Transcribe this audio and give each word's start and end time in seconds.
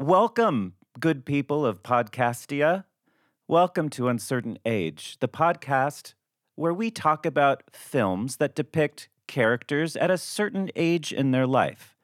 Welcome, 0.00 0.74
good 1.00 1.26
people 1.26 1.66
of 1.66 1.82
Podcastia. 1.82 2.84
Welcome 3.48 3.88
to 3.88 4.06
Uncertain 4.06 4.56
Age, 4.64 5.16
the 5.18 5.26
podcast 5.26 6.14
where 6.54 6.72
we 6.72 6.92
talk 6.92 7.26
about 7.26 7.64
films 7.72 8.36
that 8.36 8.54
depict 8.54 9.08
characters 9.26 9.96
at 9.96 10.08
a 10.08 10.16
certain 10.16 10.70
age 10.76 11.12
in 11.12 11.32
their 11.32 11.48
life, 11.48 11.96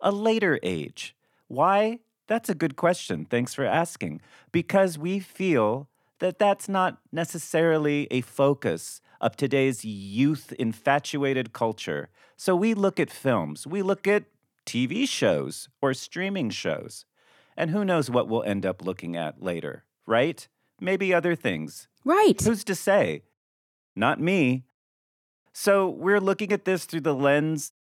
a 0.00 0.10
later 0.10 0.58
age. 0.62 1.14
Why? 1.48 1.98
That's 2.26 2.48
a 2.48 2.54
good 2.54 2.74
question. 2.74 3.26
Thanks 3.26 3.52
for 3.52 3.66
asking. 3.66 4.22
Because 4.50 4.96
we 4.96 5.20
feel 5.20 5.90
that 6.20 6.38
that's 6.38 6.70
not 6.70 7.00
necessarily 7.12 8.08
a 8.10 8.22
focus 8.22 9.02
of 9.20 9.36
today's 9.36 9.84
youth 9.84 10.54
infatuated 10.58 11.52
culture. 11.52 12.08
So 12.34 12.56
we 12.56 12.72
look 12.72 12.98
at 12.98 13.10
films, 13.10 13.66
we 13.66 13.82
look 13.82 14.08
at 14.08 14.24
TV 14.64 15.06
shows 15.06 15.68
or 15.82 15.92
streaming 15.92 16.48
shows. 16.48 17.04
And 17.56 17.70
who 17.70 17.84
knows 17.84 18.10
what 18.10 18.28
we'll 18.28 18.42
end 18.44 18.64
up 18.64 18.82
looking 18.84 19.16
at 19.16 19.42
later, 19.42 19.84
right? 20.06 20.46
Maybe 20.80 21.12
other 21.12 21.34
things. 21.34 21.88
Right. 22.04 22.40
Who's 22.40 22.64
to 22.64 22.74
say? 22.74 23.22
Not 23.94 24.20
me. 24.20 24.64
So 25.52 25.88
we're 25.88 26.20
looking 26.20 26.50
at 26.52 26.64
this 26.64 26.86
through 26.86 27.02
the 27.02 27.14
lens, 27.14 27.72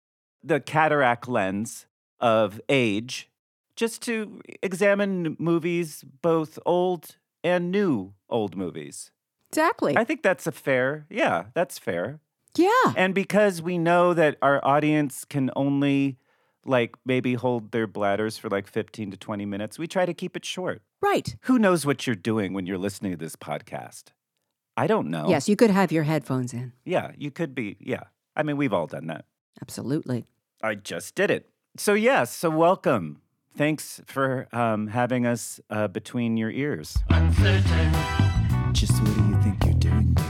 the 0.43 0.59
cataract 0.61 1.29
lens 1.29 1.87
of 2.19 2.61
age, 2.69 3.31
just 3.77 4.03
to 4.03 4.41
examine 4.63 5.37
movies, 5.39 6.05
both 6.21 6.59
old 6.67 7.17
and 7.45 7.71
new 7.71 8.13
old 8.29 8.57
movies. 8.57 9.13
Exactly. 9.51 9.97
I 9.97 10.05
think 10.05 10.23
that's 10.23 10.47
a 10.47 10.53
fair, 10.53 11.07
yeah, 11.09 11.45
that's 11.55 11.79
fair. 11.79 12.21
yeah. 12.57 12.93
And 12.97 13.15
because 13.15 13.63
we 13.63 13.79
know 13.79 14.13
that 14.15 14.37
our 14.43 14.61
audience 14.65 15.25
can 15.25 15.51
only 15.57 16.19
like 16.65 16.95
maybe 17.05 17.35
hold 17.35 17.73
their 17.73 17.87
bladders 17.87 18.37
for 18.37 18.49
like 18.49 18.67
15 18.67 19.11
to 19.13 19.17
20 19.17 19.45
minutes, 19.47 19.79
we 19.79 19.87
try 19.87 20.05
to 20.07 20.15
keep 20.15 20.37
it 20.37 20.45
short. 20.45 20.83
Right. 21.01 21.35
Who 21.43 21.59
knows 21.59 21.87
what 21.87 22.07
you're 22.07 22.17
doing 22.17 22.53
when 22.53 22.67
you're 22.67 22.79
listening 22.79 23.13
to 23.13 23.17
this 23.19 23.37
podcast? 23.37 24.05
I 24.77 24.87
don't 24.87 25.09
know. 25.11 25.29
Yes, 25.29 25.49
you 25.49 25.57
could 25.57 25.71
have 25.71 25.91
your 25.93 26.05
headphones 26.05 26.53
in. 26.55 26.73
Yeah, 26.85 27.13
you 27.17 27.31
could 27.31 27.55
be. 27.55 27.77
Yeah. 27.81 28.05
I 28.37 28.43
mean, 28.43 28.57
we've 28.57 28.73
all 28.73 28.87
done 28.87 29.07
that. 29.09 29.25
Absolutely. 29.61 30.25
I 30.63 30.75
just 30.75 31.15
did 31.15 31.31
it. 31.31 31.49
So, 31.77 31.95
yes, 31.95 32.35
so 32.35 32.51
welcome. 32.51 33.21
Thanks 33.57 34.01
for 34.07 34.47
um, 34.53 34.89
having 34.89 35.27
us 35.27 35.61
uh, 35.71 35.89
between 35.89 36.37
your 36.37 36.51
ears. 36.51 36.97
Uncertain, 37.11 37.93
Just 38.73 38.93
what 39.03 39.15
do 39.17 39.25
you 39.25 39.43
think 39.43 39.65
you're 39.65 39.75
doing, 39.75 40.15
Dave? 40.15 40.27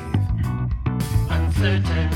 uncertain, 1.31 2.11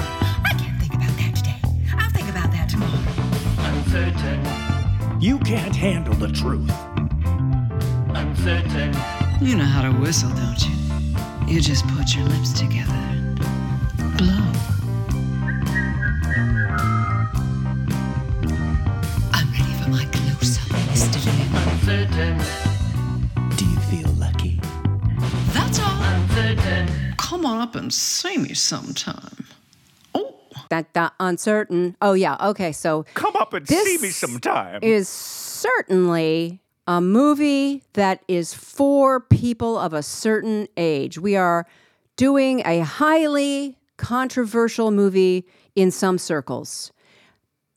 uncertain, 3.95 5.21
You 5.21 5.39
can't 5.41 5.75
handle 5.77 6.15
the 6.15 6.29
truth. 6.29 6.71
uncertain, 8.17 8.93
You 9.41 9.57
know 9.57 9.65
how 9.65 9.83
to 9.83 9.93
whistle, 10.01 10.31
don't 10.31 10.67
you? 10.67 10.75
You 11.55 11.61
just 11.61 11.87
put 11.89 12.15
your 12.15 12.25
lips 12.27 12.53
together 12.59 12.93
and 12.93 13.39
blow. 14.19 14.51
I'm 19.33 19.51
ready 19.53 19.75
for 19.83 19.91
my 19.91 20.05
close-up, 20.11 20.69
Mr. 20.91 21.25
Lim. 21.25 21.55
uncertain, 21.69 22.39
Do 23.57 23.65
you 23.65 23.79
feel 23.91 24.11
lucky? 24.15 24.61
That's 25.53 25.79
all. 25.79 26.03
uncertain, 26.03 27.15
Come 27.17 27.47
on 27.47 27.61
up 27.61 27.77
and 27.77 27.93
see 27.93 28.39
me 28.39 28.55
sometime. 28.55 29.34
That, 30.75 30.93
that 30.95 31.13
uncertain. 31.21 31.97
Oh, 32.03 32.15
yeah. 32.15 32.37
Okay. 32.41 32.73
So 32.73 33.05
Come 33.15 33.37
up 33.37 33.53
and 33.53 33.69
see 33.69 33.99
me 33.99 34.09
sometime. 34.11 34.81
is 34.83 35.09
certainly 35.09 36.61
a 36.89 37.01
movie 37.01 37.85
that 37.93 38.25
is 38.27 38.53
for 38.53 39.21
people 39.21 39.79
of 39.79 39.93
a 39.93 40.03
certain 40.03 40.67
age. 40.77 41.17
We 41.17 41.37
are 41.37 41.65
doing 42.17 42.61
a 42.67 42.81
highly 42.81 43.79
controversial 43.99 44.91
movie 44.91 45.47
in 45.77 45.93
some 45.93 46.19
circles. 46.19 46.93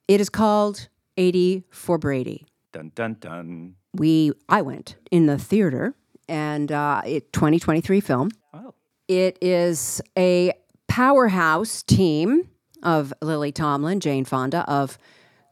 It 0.08 0.20
is 0.20 0.30
called 0.30 0.88
80 1.18 1.66
for 1.70 2.00
Brady. 2.00 2.48
dun 2.74 2.92
dun 2.96 3.18
dun. 3.20 3.76
We 3.94 4.32
I 4.50 4.62
went 4.64 4.96
in 5.12 5.28
the 5.28 5.38
theater 5.38 5.94
and 6.28 6.72
uh, 6.72 7.02
it 7.06 7.32
2023 7.32 8.00
film. 8.02 8.30
Oh. 8.54 8.74
It 9.08 9.38
is 9.42 10.02
a 10.18 10.54
powerhouse 10.88 11.84
team 11.84 12.50
of 12.84 13.14
Lily 13.22 13.52
Tomlin, 13.52 14.00
Jane 14.00 14.26
Fonda 14.26 14.70
of 14.70 14.98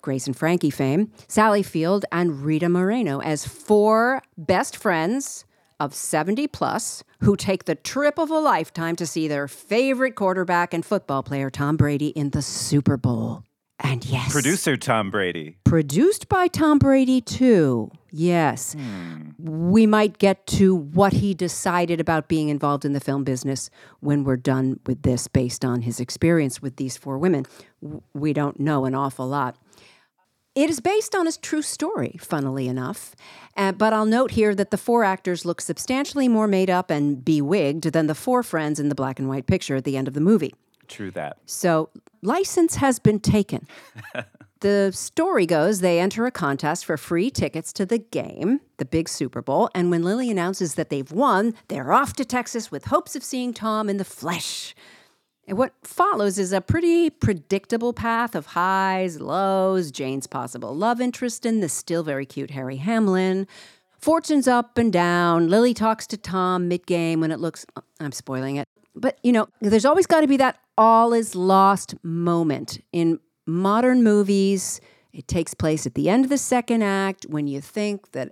Grace 0.02 0.28
and 0.28 0.38
Frankie 0.38 0.69
fame, 0.69 1.12
Sally 1.28 1.63
Field, 1.63 2.06
and 2.12 2.44
Rita 2.44 2.69
Moreno 2.69 3.22
as 3.22 3.47
four 3.47 4.22
best 4.38 4.78
friends 4.78 5.46
of 5.80 5.94
70 5.96 6.47
plus 6.47 7.03
who 7.22 7.35
take 7.35 7.66
the 7.66 7.75
trip 7.75 8.19
of 8.19 8.30
a 8.30 8.40
lifetime 8.40 8.96
to 8.97 9.06
see 9.06 9.28
their 9.28 9.47
favorite 9.47 10.16
quarterback 10.16 10.74
and 10.74 10.85
football 10.85 11.24
player, 11.24 11.50
Tom 11.50 11.78
Brady, 11.78 12.09
in 12.09 12.30
the 12.31 12.41
Super 12.41 12.97
Bowl. 12.97 13.44
And 13.80 14.06
yes, 14.06 14.31
Producer 14.31 14.78
Tom 14.78 15.12
Brady. 15.12 15.58
produced 15.66 16.30
by 16.30 16.47
Tom 16.47 16.80
Brady, 16.80 17.19
too. 17.19 17.91
Yes. 18.09 18.74
We 19.38 19.86
might 19.86 20.18
get 20.18 20.47
to 20.47 20.74
what 20.74 21.12
he 21.12 21.34
decided 21.34 22.00
about 22.00 22.30
being 22.30 22.47
involved 22.47 22.85
in 22.85 22.94
the 22.94 23.02
film 23.02 23.25
business 23.25 23.69
when 24.00 24.24
we're 24.24 24.38
done 24.38 24.80
with 24.85 25.02
this 25.02 25.28
based 25.28 25.66
on 25.66 25.81
his 25.81 26.00
experience 26.00 26.62
with 26.62 26.78
these 26.78 26.96
four 26.96 27.18
women. 27.18 27.46
We 28.14 28.31
don't 28.31 28.59
know 28.62 28.85
an 28.85 28.96
awful 28.96 29.28
lot. 29.28 29.58
It 30.56 30.69
is 30.69 30.80
based 30.80 31.14
on 31.14 31.28
a 31.28 31.34
true 31.34 31.62
story, 31.62 32.16
funnily 32.18 32.69
enough. 32.69 33.14
Uh, 33.58 33.74
but 33.74 33.91
I'll 33.91 34.06
note 34.06 34.31
here 34.31 34.56
that 34.56 34.72
the 34.72 34.78
four 34.78 35.03
actors 35.03 35.44
look 35.44 35.59
substantially 35.59 36.30
more 36.30 36.47
made 36.47 36.69
up 36.69 36.90
and 36.90 37.18
bewigged 37.18 37.91
than 37.91 38.08
the 38.08 38.16
four 38.16 38.41
friends 38.41 38.80
in 38.80 38.88
the 38.88 38.96
black 38.96 39.19
and 39.19 39.28
white 39.28 39.47
picture 39.47 39.75
at 39.75 39.84
the 39.84 39.97
end 39.97 40.08
of 40.08 40.14
the 40.14 40.22
movie. 40.22 40.53
True 40.88 41.12
that. 41.12 41.38
So, 41.46 41.90
license 42.22 42.75
has 42.75 43.00
been 43.00 43.19
taken. 43.19 43.68
the 44.62 44.91
story 44.94 45.46
goes 45.46 45.79
they 45.79 46.00
enter 46.00 46.25
a 46.25 46.31
contest 46.31 46.85
for 46.85 46.97
free 46.97 47.29
tickets 47.29 47.72
to 47.73 47.85
the 47.85 47.97
game, 48.00 48.62
the 48.78 48.85
big 48.85 49.09
Super 49.09 49.41
Bowl, 49.41 49.69
and 49.75 49.91
when 49.91 50.03
Lily 50.03 50.31
announces 50.31 50.75
that 50.75 50.90
they've 50.90 51.12
won, 51.12 51.53
they're 51.68 51.94
off 51.94 52.13
to 52.13 52.25
Texas 52.25 52.72
with 52.72 52.85
hopes 52.85 53.16
of 53.16 53.23
seeing 53.23 53.53
Tom 53.53 53.90
in 53.90 53.97
the 53.97 54.06
flesh. 54.06 54.75
And 55.47 55.57
what 55.57 55.73
follows 55.84 56.40
is 56.40 56.51
a 56.51 56.62
pretty 56.62 57.09
predictable 57.09 57.94
path 57.94 58.34
of 58.34 58.47
highs, 58.47 59.22
lows, 59.22 59.91
Jane's 59.91 60.25
possible 60.25 60.75
love 60.75 61.00
interest 61.00 61.46
in 61.46 61.59
the 61.59 61.69
still 61.69 62.03
very 62.03 62.25
cute 62.25 62.52
Harry 62.52 62.78
Hamlin. 62.78 63.47
Fortunes 64.00 64.47
up 64.47 64.78
and 64.78 64.91
down. 64.91 65.50
Lily 65.50 65.73
talks 65.73 66.07
to 66.07 66.17
Tom 66.17 66.67
mid 66.67 66.85
game 66.85 67.22
when 67.22 67.31
it 67.31 67.40
looks, 67.40 67.66
I'm 68.00 68.12
spoiling 68.12 68.56
it. 68.56 68.65
But, 68.95 69.17
you 69.23 69.31
know, 69.31 69.47
there's 69.61 69.85
always 69.85 70.07
got 70.07 70.22
to 70.22 70.28
be 70.28 70.38
that 70.38 70.57
all 70.78 71.13
is 71.13 71.35
lost 71.35 71.95
moment. 72.03 72.79
In 72.91 73.19
modern 73.45 74.03
movies, 74.03 74.79
it 75.13 75.28
takes 75.28 75.53
place 75.53 75.85
at 75.85 75.95
the 75.95 76.09
end 76.09 76.23
of 76.25 76.29
the 76.29 76.38
second 76.38 76.81
act 76.81 77.25
when 77.29 77.47
you 77.47 77.61
think 77.61 78.11
that, 78.13 78.31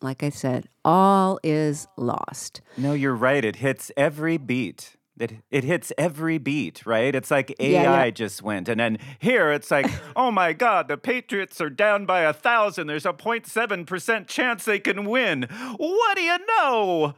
like 0.00 0.22
I 0.22 0.30
said, 0.30 0.68
all 0.84 1.38
is 1.42 1.86
lost. 1.96 2.60
No, 2.76 2.92
you're 2.92 3.14
right. 3.14 3.44
It 3.44 3.56
hits 3.56 3.90
every 3.96 4.36
beat. 4.36 4.96
It, 5.20 5.34
it 5.50 5.62
hits 5.62 5.92
every 5.96 6.38
beat, 6.38 6.84
right? 6.84 7.14
It's 7.14 7.30
like 7.30 7.54
AI 7.60 7.82
Yeah, 7.82 8.04
yeah. 8.04 8.10
just 8.10 8.42
went. 8.42 8.68
And 8.68 8.80
then 8.80 8.98
here 9.20 9.52
it's 9.52 9.70
like, 9.70 9.86
oh 10.16 10.30
my 10.32 10.52
God, 10.52 10.88
the 10.88 10.96
Patriots 10.96 11.60
are 11.60 11.70
down 11.70 12.06
by 12.06 12.22
a 12.22 12.32
thousand. 12.32 12.88
There's 12.88 13.06
a 13.06 13.12
0.7% 13.12 14.26
chance 14.26 14.64
they 14.64 14.80
can 14.80 15.04
win. 15.04 15.46
What 15.76 16.16
do 16.16 16.22
you 16.22 16.38
know? 16.58 17.14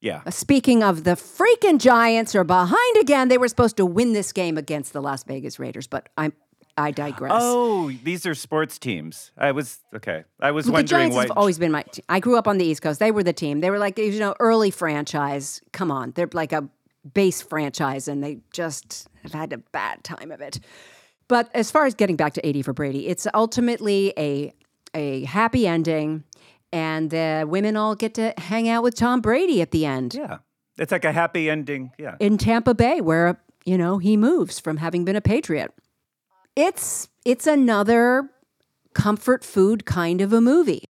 Yeah. 0.00 0.22
Uh, 0.26 0.30
speaking 0.30 0.82
of 0.82 1.04
the 1.04 1.12
freaking 1.12 1.78
Giants 1.78 2.34
are 2.34 2.44
behind 2.44 2.96
again. 3.00 3.28
They 3.28 3.38
were 3.38 3.48
supposed 3.48 3.76
to 3.78 3.86
win 3.86 4.12
this 4.12 4.32
game 4.32 4.58
against 4.58 4.92
the 4.92 5.00
Las 5.00 5.24
Vegas 5.24 5.58
Raiders, 5.58 5.86
but 5.86 6.08
I'm 6.16 6.32
I 6.78 6.90
digress. 6.90 7.32
Oh, 7.34 7.90
these 8.04 8.26
are 8.26 8.34
sports 8.34 8.78
teams. 8.78 9.30
I 9.38 9.52
was, 9.52 9.78
okay. 9.94 10.24
I 10.40 10.50
was 10.50 10.66
the 10.66 10.72
wondering 10.72 10.86
Giants 11.00 11.16
why. 11.16 11.22
have 11.22 11.30
always 11.30 11.58
been 11.58 11.72
my. 11.72 11.82
Te- 11.82 12.02
I 12.08 12.20
grew 12.20 12.36
up 12.36 12.46
on 12.46 12.58
the 12.58 12.66
East 12.66 12.82
Coast. 12.82 13.00
They 13.00 13.10
were 13.10 13.22
the 13.22 13.32
team. 13.32 13.60
They 13.60 13.70
were 13.70 13.78
like 13.78 13.98
you 13.98 14.18
know 14.18 14.34
early 14.40 14.70
franchise. 14.70 15.62
Come 15.72 15.90
on, 15.90 16.12
they're 16.12 16.28
like 16.32 16.52
a 16.52 16.68
base 17.14 17.40
franchise, 17.40 18.08
and 18.08 18.22
they 18.22 18.40
just 18.52 19.08
have 19.22 19.32
had 19.32 19.52
a 19.54 19.58
bad 19.58 20.04
time 20.04 20.30
of 20.30 20.42
it. 20.42 20.60
But 21.28 21.50
as 21.54 21.70
far 21.70 21.86
as 21.86 21.94
getting 21.94 22.16
back 22.16 22.34
to 22.34 22.46
eighty 22.46 22.60
for 22.60 22.74
Brady, 22.74 23.08
it's 23.08 23.26
ultimately 23.32 24.12
a 24.18 24.52
a 24.92 25.24
happy 25.24 25.66
ending, 25.66 26.24
and 26.72 27.10
the 27.10 27.44
women 27.48 27.76
all 27.76 27.94
get 27.94 28.14
to 28.14 28.34
hang 28.38 28.68
out 28.68 28.82
with 28.82 28.94
Tom 28.94 29.20
Brady 29.20 29.62
at 29.62 29.70
the 29.70 29.86
end 29.86 30.14
yeah. 30.14 30.38
It's 30.78 30.92
like 30.92 31.04
a 31.04 31.12
happy 31.12 31.48
ending. 31.48 31.92
Yeah. 31.98 32.16
in 32.20 32.38
Tampa 32.38 32.74
Bay, 32.74 33.00
where 33.00 33.40
you 33.64 33.78
know 33.78 33.98
he 33.98 34.16
moves 34.16 34.60
from 34.60 34.76
having 34.76 35.04
been 35.04 35.16
a 35.16 35.20
Patriot. 35.20 35.72
It's 36.54 37.08
it's 37.24 37.46
another 37.46 38.30
comfort 38.94 39.44
food 39.44 39.84
kind 39.84 40.20
of 40.20 40.32
a 40.32 40.40
movie. 40.40 40.84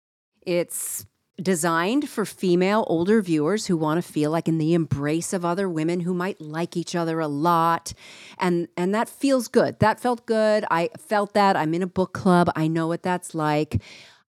It's 0.45 1.05
designed 1.41 2.09
for 2.09 2.25
female 2.25 2.83
older 2.87 3.21
viewers 3.21 3.67
who 3.67 3.77
want 3.77 4.03
to 4.03 4.11
feel 4.11 4.31
like 4.31 4.47
in 4.47 4.57
the 4.57 4.73
embrace 4.73 5.33
of 5.33 5.45
other 5.45 5.69
women 5.69 5.99
who 5.99 6.13
might 6.13 6.41
like 6.41 6.75
each 6.75 6.95
other 6.95 7.19
a 7.19 7.27
lot 7.27 7.93
and 8.39 8.67
and 8.75 8.95
that 8.95 9.07
feels 9.07 9.47
good 9.47 9.77
that 9.77 9.99
felt 9.99 10.25
good 10.25 10.65
i 10.71 10.89
felt 10.97 11.35
that 11.35 11.55
i'm 11.55 11.75
in 11.75 11.83
a 11.83 11.87
book 11.87 12.11
club 12.11 12.49
i 12.55 12.67
know 12.67 12.87
what 12.87 13.03
that's 13.03 13.35
like 13.35 13.79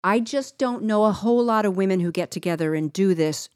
I 0.09 0.21
just 0.21 0.57
don't 0.57 0.85
know 0.85 1.05
a 1.05 1.13
whole 1.13 1.45
lot 1.45 1.67
of 1.67 1.77
women 1.77 2.01
who 2.01 2.11
get 2.11 2.31
together 2.31 2.75
and 2.75 2.91
do 2.91 3.13
this 3.13 3.51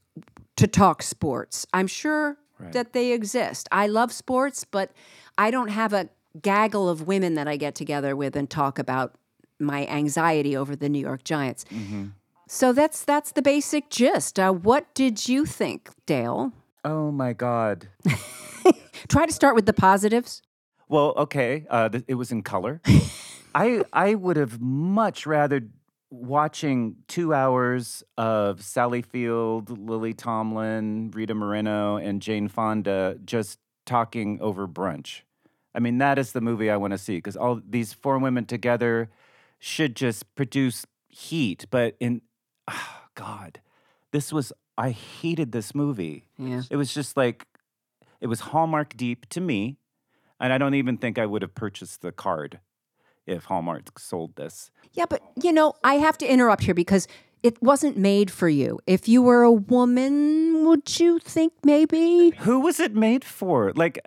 to 0.56 0.66
talk 0.66 1.02
sports. 1.02 1.66
I'm 1.72 1.86
sure 1.86 2.36
that 2.72 2.92
they 2.92 3.12
exist. 3.12 3.68
I 3.72 3.86
love 3.86 4.12
sports, 4.12 4.62
but 4.62 4.92
I 5.38 5.50
don't 5.50 5.68
have 5.68 5.94
a 5.94 6.10
gaggle 6.42 6.90
of 6.90 7.06
women 7.06 7.34
that 7.36 7.48
I 7.48 7.56
get 7.56 7.74
together 7.74 8.14
with 8.14 8.36
and 8.36 8.50
talk 8.50 8.78
about 8.78 9.14
my 9.58 9.86
anxiety 9.86 10.54
over 10.54 10.76
the 10.76 10.90
New 10.90 10.98
York 10.98 11.24
Giants. 11.24 11.64
So 12.48 12.74
that's 12.74 13.02
that's 13.02 13.32
the 13.32 13.40
basic 13.40 13.88
gist. 13.88 14.38
Uh, 14.38 14.52
what 14.52 14.92
did 14.94 15.26
you 15.26 15.46
think, 15.46 15.88
Dale? 16.04 16.52
Oh 16.84 17.10
my 17.10 17.32
God. 17.32 17.88
Try 19.08 19.24
to 19.24 19.32
start 19.32 19.54
with 19.54 19.64
the 19.64 19.72
positives. 19.72 20.42
Well, 20.86 21.14
okay. 21.16 21.64
Uh, 21.70 21.88
th- 21.88 22.04
it 22.08 22.16
was 22.16 22.30
in 22.30 22.42
color. 22.42 22.82
I 23.54 23.84
I 23.90 24.14
would 24.14 24.36
have 24.36 24.60
much 24.60 25.26
rather 25.26 25.62
watching 26.12 26.96
two 27.08 27.32
hours 27.32 28.04
of 28.18 28.62
Sally 28.62 29.00
Field, 29.00 29.70
Lily 29.70 30.12
Tomlin, 30.12 31.10
Rita 31.10 31.34
Moreno, 31.34 31.96
and 31.96 32.20
Jane 32.20 32.48
Fonda 32.48 33.18
just 33.24 33.58
talking 33.86 34.38
over 34.42 34.68
brunch. 34.68 35.22
I 35.74 35.80
mean, 35.80 35.96
that 35.98 36.18
is 36.18 36.32
the 36.32 36.42
movie 36.42 36.70
I 36.70 36.76
want 36.76 36.90
to 36.90 36.98
see 36.98 37.16
because 37.16 37.36
all 37.36 37.62
these 37.66 37.94
four 37.94 38.18
women 38.18 38.44
together 38.44 39.08
should 39.58 39.96
just 39.96 40.34
produce 40.34 40.84
heat. 41.08 41.64
But 41.70 41.96
in, 41.98 42.20
oh 42.68 43.00
God, 43.14 43.60
this 44.10 44.34
was, 44.34 44.52
I 44.76 44.90
hated 44.90 45.52
this 45.52 45.74
movie. 45.74 46.28
Yeah. 46.36 46.62
It 46.70 46.76
was 46.76 46.92
just 46.92 47.16
like, 47.16 47.46
it 48.20 48.26
was 48.26 48.40
Hallmark 48.40 48.98
deep 48.98 49.28
to 49.30 49.40
me. 49.40 49.78
And 50.38 50.52
I 50.52 50.58
don't 50.58 50.74
even 50.74 50.98
think 50.98 51.18
I 51.18 51.24
would 51.24 51.40
have 51.40 51.54
purchased 51.54 52.02
the 52.02 52.12
card 52.12 52.60
if 53.32 53.44
Hallmark 53.44 53.98
sold 53.98 54.36
this. 54.36 54.70
Yeah, 54.92 55.06
but 55.08 55.22
you 55.42 55.52
know, 55.52 55.74
I 55.82 55.94
have 55.94 56.18
to 56.18 56.26
interrupt 56.26 56.64
here 56.64 56.74
because 56.74 57.08
it 57.42 57.60
wasn't 57.60 57.96
made 57.96 58.30
for 58.30 58.48
you. 58.48 58.78
If 58.86 59.08
you 59.08 59.22
were 59.22 59.42
a 59.42 59.52
woman, 59.52 60.64
would 60.66 61.00
you 61.00 61.18
think 61.18 61.52
maybe? 61.64 62.30
Who 62.40 62.60
was 62.60 62.78
it 62.78 62.94
made 62.94 63.24
for? 63.24 63.72
Like, 63.74 64.06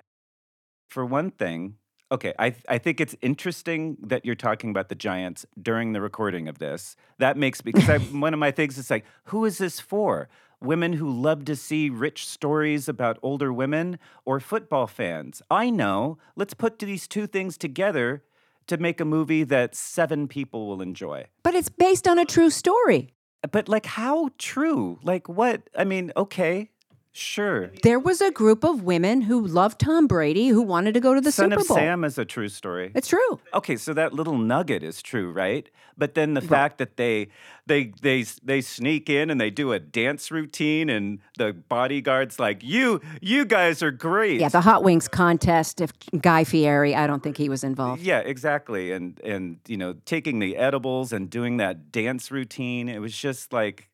for 0.87 1.05
one 1.05 1.31
thing, 1.31 1.75
okay, 2.11 2.33
I, 2.39 2.55
I 2.69 2.77
think 2.77 3.01
it's 3.01 3.15
interesting 3.21 3.97
that 4.01 4.25
you're 4.25 4.35
talking 4.35 4.69
about 4.69 4.87
the 4.89 4.95
Giants 4.95 5.45
during 5.61 5.91
the 5.91 6.01
recording 6.01 6.47
of 6.47 6.59
this. 6.59 6.95
That 7.17 7.35
makes 7.35 7.61
because 7.61 7.89
I, 7.89 7.97
one 8.17 8.33
of 8.33 8.39
my 8.39 8.51
things 8.51 8.77
is 8.77 8.89
like, 8.89 9.05
who 9.25 9.43
is 9.43 9.57
this 9.57 9.79
for? 9.79 10.29
Women 10.61 10.93
who 10.93 11.09
love 11.09 11.43
to 11.45 11.55
see 11.55 11.89
rich 11.89 12.25
stories 12.25 12.87
about 12.87 13.19
older 13.21 13.51
women 13.51 13.99
or 14.23 14.39
football 14.39 14.87
fans? 14.87 15.41
I 15.51 15.69
know. 15.69 16.17
Let's 16.37 16.53
put 16.53 16.79
these 16.79 17.07
two 17.07 17.27
things 17.27 17.57
together 17.57 18.23
to 18.67 18.77
make 18.77 18.99
a 18.99 19.05
movie 19.05 19.43
that 19.43 19.75
seven 19.75 20.27
people 20.27 20.67
will 20.67 20.81
enjoy. 20.81 21.25
But 21.43 21.55
it's 21.55 21.69
based 21.69 22.07
on 22.07 22.19
a 22.19 22.25
true 22.25 22.49
story. 22.49 23.13
But 23.51 23.69
like, 23.69 23.85
how 23.85 24.29
true? 24.37 24.99
Like, 25.03 25.29
what? 25.29 25.69
I 25.77 25.83
mean, 25.83 26.11
okay, 26.17 26.71
sure. 27.15 27.71
There 27.83 27.99
was 27.99 28.21
a 28.21 28.31
group 28.31 28.63
of 28.63 28.83
women 28.83 29.21
who 29.21 29.45
loved 29.45 29.79
Tom 29.79 30.07
Brady 30.07 30.49
who 30.49 30.61
wanted 30.61 30.93
to 30.93 30.99
go 30.99 31.13
to 31.13 31.21
the 31.21 31.31
Son 31.31 31.51
Super 31.51 31.61
of 31.61 31.67
Sam 31.67 32.03
is 32.03 32.17
a 32.17 32.25
true 32.25 32.49
story. 32.49 32.91
It's 32.93 33.07
true. 33.07 33.39
Okay, 33.53 33.77
so 33.77 33.93
that 33.93 34.13
little 34.13 34.37
nugget 34.37 34.83
is 34.83 35.01
true, 35.01 35.31
right? 35.31 35.69
But 35.97 36.13
then 36.13 36.33
the 36.33 36.41
fact 36.41 36.77
that 36.79 36.97
they 36.97 37.29
they 37.65 37.93
they 38.01 38.23
they 38.43 38.61
sneak 38.61 39.09
in 39.09 39.29
and 39.29 39.39
they 39.39 39.49
do 39.49 39.71
a 39.71 39.79
dance 39.79 40.29
routine 40.29 40.89
and 40.89 41.19
the 41.37 41.53
bodyguards 41.53 42.39
like, 42.39 42.63
"You 42.63 43.01
you 43.21 43.45
guys 43.45 43.81
are 43.81 43.91
great." 43.91 44.41
Yeah, 44.41 44.49
the 44.49 44.61
Hot 44.61 44.83
Wings 44.83 45.07
contest. 45.07 45.79
If 45.79 45.93
Guy 46.19 46.43
Fieri, 46.43 46.95
I 46.95 47.07
don't 47.07 47.23
think 47.23 47.37
he 47.37 47.49
was 47.49 47.63
involved. 47.63 48.01
Yeah, 48.01 48.19
exactly. 48.19 48.91
And 48.91 49.19
and 49.21 49.59
you 49.67 49.77
know, 49.77 49.93
taking 50.05 50.39
the 50.39 50.57
edibles 50.57 51.13
and 51.13 51.29
doing 51.29 51.57
that 51.57 51.91
dance 51.91 52.29
routine, 52.29 52.89
it 52.89 52.99
was 52.99 53.17
just 53.17 53.53
like 53.53 53.89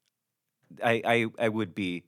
I 0.83 1.01
I, 1.06 1.25
I 1.45 1.50
would 1.50 1.75
be 1.75 2.03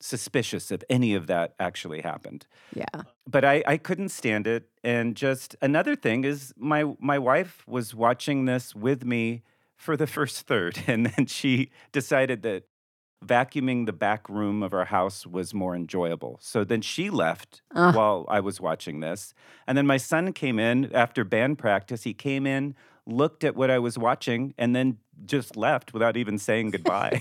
suspicious 0.00 0.70
if 0.70 0.82
any 0.88 1.14
of 1.14 1.26
that 1.26 1.54
actually 1.58 2.00
happened. 2.02 2.46
Yeah. 2.74 3.02
but 3.26 3.44
I, 3.44 3.62
I 3.66 3.76
couldn't 3.76 4.10
stand 4.10 4.46
it. 4.46 4.68
And 4.84 5.16
just 5.16 5.56
another 5.60 5.96
thing 5.96 6.24
is 6.24 6.52
my 6.56 6.84
my 7.00 7.18
wife 7.18 7.62
was 7.66 7.94
watching 7.94 8.44
this 8.46 8.74
with 8.74 9.04
me 9.04 9.42
for 9.76 9.96
the 9.96 10.06
first 10.16 10.46
third, 10.46 10.82
and 10.86 11.06
then 11.06 11.26
she 11.26 11.70
decided 11.92 12.42
that 12.42 12.64
vacuuming 13.24 13.86
the 13.86 13.92
back 13.92 14.28
room 14.28 14.62
of 14.62 14.72
our 14.72 14.84
house 14.84 15.26
was 15.26 15.52
more 15.52 15.74
enjoyable. 15.74 16.38
So 16.40 16.62
then 16.62 16.80
she 16.82 17.10
left 17.10 17.62
Ah. 17.74 17.92
while 17.92 18.24
I 18.28 18.38
was 18.40 18.60
watching 18.60 19.00
this. 19.00 19.34
And 19.66 19.76
then 19.76 19.86
my 19.88 19.96
son 19.96 20.32
came 20.32 20.60
in 20.60 20.92
after 20.94 21.24
band 21.24 21.58
practice. 21.58 22.04
He 22.04 22.14
came 22.14 22.46
in, 22.46 22.76
looked 23.08 23.42
at 23.42 23.56
what 23.56 23.70
I 23.70 23.78
was 23.78 23.98
watching, 23.98 24.54
and 24.58 24.76
then 24.76 24.98
just 25.24 25.56
left 25.56 25.92
without 25.92 26.16
even 26.16 26.38
saying 26.38 26.70
goodbye. 26.70 27.20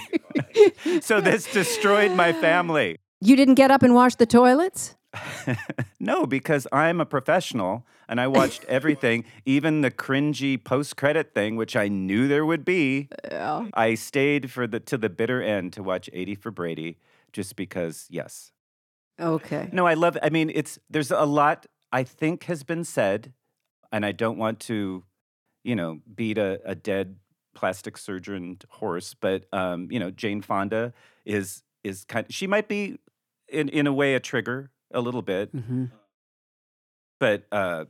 so 1.01 1.22
this 1.22 1.51
destroyed 1.51 2.12
my 2.12 2.34
family. 2.34 2.98
You 3.22 3.36
didn't 3.36 3.56
get 3.56 3.72
up 3.72 3.81
and 3.81 3.95
wash 3.95 4.16
the 4.16 4.25
toilets? 4.28 4.95
No, 6.00 6.25
because 6.25 6.68
I'm 6.72 7.01
a 7.01 7.06
professional 7.06 7.86
and 8.07 8.22
I 8.22 8.28
watched 8.28 8.63
everything, 8.69 9.25
even 9.45 9.81
the 9.81 9.92
cringy 9.92 10.63
post-credit 10.63 11.34
thing, 11.34 11.56
which 11.56 11.75
I 11.75 11.88
knew 11.88 12.28
there 12.28 12.45
would 12.45 12.63
be. 12.63 13.10
Yeah. 13.30 13.68
I 13.74 13.95
stayed 13.95 14.51
for 14.51 14.68
the 14.68 14.80
to 14.81 14.98
the 14.98 15.10
bitter 15.10 15.42
end 15.42 15.74
to 15.74 15.83
watch 15.83 16.10
80 16.13 16.36
for 16.36 16.51
Brady, 16.51 16.98
just 17.33 17.56
because, 17.56 18.07
yes. 18.10 18.51
Okay. 19.19 19.69
No, 19.72 19.88
I 19.88 19.95
love 19.95 20.18
I 20.22 20.30
mean, 20.30 20.51
it's 20.54 20.78
there's 20.90 21.12
a 21.12 21.25
lot 21.25 21.66
I 21.92 22.04
think 22.04 22.44
has 22.45 22.63
been 22.63 22.83
said, 22.83 23.33
and 23.92 24.06
I 24.06 24.12
don't 24.12 24.38
want 24.38 24.60
to, 24.62 25.04
you 25.68 25.75
know, 25.75 26.00
beat 26.16 26.38
a, 26.38 26.60
a 26.66 26.74
dead 26.74 27.18
plastic 27.54 27.98
surgeon 27.98 28.58
horse, 28.69 29.14
but 29.14 29.46
um, 29.54 29.88
you 29.92 30.00
know, 30.00 30.10
Jane 30.10 30.42
Fonda 30.42 30.94
is 31.25 31.64
is 31.84 32.06
kind 32.06 32.25
she 32.30 32.48
might 32.48 32.68
be 32.68 32.98
in 33.48 33.69
in 33.69 33.86
a 33.88 33.94
way 33.94 34.16
a 34.16 34.19
trigger 34.19 34.72
a 34.92 35.02
little 35.02 35.22
bit. 35.22 35.50
Hmm 35.52 35.86
but 37.19 37.46
uh 37.52 37.86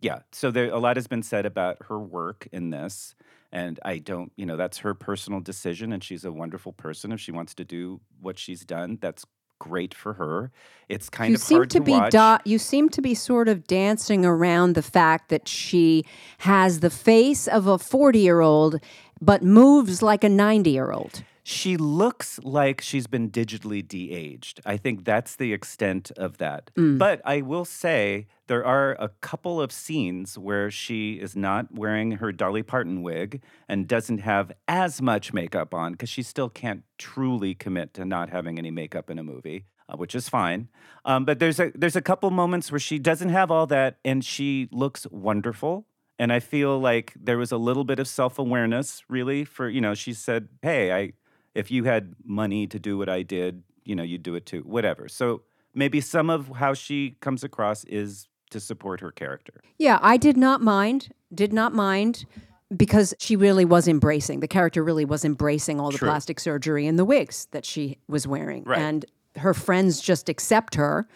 yeah 0.00 0.20
so 0.32 0.50
there 0.50 0.70
a 0.70 0.78
lot 0.78 0.96
has 0.96 1.06
been 1.06 1.22
said 1.22 1.46
about 1.46 1.76
her 1.88 1.98
work 1.98 2.48
in 2.52 2.70
this 2.70 3.14
and 3.50 3.78
i 3.84 3.98
don't 3.98 4.32
you 4.36 4.46
know 4.46 4.56
that's 4.56 4.78
her 4.78 4.94
personal 4.94 5.40
decision 5.40 5.92
and 5.92 6.02
she's 6.02 6.24
a 6.24 6.32
wonderful 6.32 6.72
person. 6.72 7.12
If 7.12 7.20
she 7.20 7.32
wants 7.32 7.54
to 7.54 7.64
do 7.64 8.00
what 8.20 8.38
she's 8.38 8.64
done 8.64 8.98
that's 9.00 9.24
great 9.62 9.94
for 9.94 10.14
her. 10.14 10.50
It's 10.88 11.08
kind 11.08 11.30
you 11.30 11.36
of 11.36 11.40
seem 11.40 11.58
hard 11.58 11.70
to, 11.70 11.78
to, 11.78 11.84
be 11.84 11.92
watch. 11.92 12.12
do- 12.12 12.50
you 12.50 12.58
seem 12.58 12.88
to 12.90 13.00
be 13.00 13.14
sort 13.14 13.48
of 13.48 13.66
dancing 13.66 14.26
around 14.26 14.74
the 14.74 14.82
fact 14.82 15.28
that 15.28 15.46
she 15.46 16.04
has 16.38 16.80
the 16.80 16.90
face 16.90 17.46
of 17.46 17.66
a 17.66 17.78
40 17.78 18.18
year 18.18 18.40
old 18.40 18.80
but 19.20 19.42
moves 19.44 20.02
like 20.02 20.24
a 20.24 20.28
90 20.28 20.70
year 20.70 20.90
old 20.90 21.22
she 21.42 21.76
looks 21.76 22.38
like 22.42 22.80
she's 22.80 23.06
been 23.06 23.30
digitally 23.30 23.86
de-aged. 23.86 24.60
I 24.64 24.76
think 24.76 25.04
that's 25.04 25.36
the 25.36 25.52
extent 25.52 26.10
of 26.16 26.38
that. 26.38 26.70
But 26.98 27.20
i 27.24 27.40
will 27.40 27.64
say 27.64 28.26
there 28.46 28.64
are 28.64 28.92
a 28.98 29.08
couple 29.20 29.60
of 29.60 29.72
scenes 29.72 30.38
where 30.38 30.70
she 30.70 31.14
is 31.14 31.34
not 31.34 31.72
wearing 31.72 32.12
her 32.12 32.32
dolly 32.32 32.62
parton 32.62 33.02
wig 33.02 33.42
and 33.68 33.88
doesn't 33.88 34.18
have 34.18 34.52
as 34.68 35.02
much 35.02 35.32
makeup 35.32 35.74
on 35.74 35.92
because 35.92 36.08
she 36.08 36.22
still 36.22 36.48
can't 36.48 36.82
truly 36.98 37.54
commit 37.54 37.94
to 37.94 38.04
not 38.04 38.30
having 38.30 38.58
any 38.58 38.70
makeup 38.70 39.10
in 39.10 39.18
a 39.18 39.22
movie 39.22 39.64
uh, 39.88 39.96
which 39.96 40.14
is 40.14 40.28
fine. 40.28 40.68
Um, 41.04 41.24
but 41.24 41.38
there's 41.38 41.58
a 41.58 41.72
there's 41.74 41.96
a 41.96 42.02
couple 42.02 42.30
moments 42.30 42.70
where 42.70 42.78
she 42.78 42.98
doesn't 42.98 43.30
have 43.30 43.50
all 43.50 43.66
that 43.66 43.98
and 44.04 44.24
she 44.24 44.68
looks 44.70 45.06
wonderful. 45.10 45.86
And 46.18 46.32
I 46.32 46.40
feel 46.40 46.78
like 46.78 47.14
there 47.20 47.38
was 47.38 47.50
a 47.50 47.56
little 47.56 47.84
bit 47.84 47.98
of 47.98 48.06
self 48.06 48.38
awareness, 48.38 49.02
really, 49.08 49.44
for, 49.44 49.68
you 49.68 49.80
know, 49.80 49.94
she 49.94 50.12
said, 50.12 50.48
hey, 50.62 50.92
I, 50.92 51.12
if 51.54 51.70
you 51.70 51.84
had 51.84 52.14
money 52.24 52.66
to 52.66 52.78
do 52.78 52.98
what 52.98 53.08
I 53.08 53.22
did, 53.22 53.62
you 53.84 53.94
know, 53.94 54.02
you'd 54.02 54.22
do 54.22 54.34
it 54.34 54.46
too, 54.46 54.60
whatever. 54.60 55.08
So 55.08 55.42
maybe 55.74 56.00
some 56.00 56.30
of 56.30 56.48
how 56.48 56.74
she 56.74 57.16
comes 57.20 57.44
across 57.44 57.84
is 57.84 58.28
to 58.50 58.60
support 58.60 59.00
her 59.00 59.10
character. 59.10 59.62
Yeah, 59.78 59.98
I 60.02 60.16
did 60.16 60.36
not 60.36 60.60
mind. 60.60 61.10
Did 61.34 61.52
not 61.52 61.74
mind 61.74 62.26
because 62.74 63.14
she 63.18 63.36
really 63.36 63.64
was 63.64 63.88
embracing. 63.88 64.40
The 64.40 64.48
character 64.48 64.82
really 64.82 65.04
was 65.04 65.24
embracing 65.24 65.80
all 65.80 65.90
the 65.90 65.98
True. 65.98 66.08
plastic 66.08 66.40
surgery 66.40 66.86
and 66.86 66.98
the 66.98 67.04
wigs 67.04 67.46
that 67.50 67.64
she 67.64 67.98
was 68.08 68.26
wearing. 68.26 68.64
Right. 68.64 68.78
And 68.78 69.04
her 69.36 69.54
friends 69.54 70.00
just 70.00 70.28
accept 70.28 70.74
her. 70.74 71.06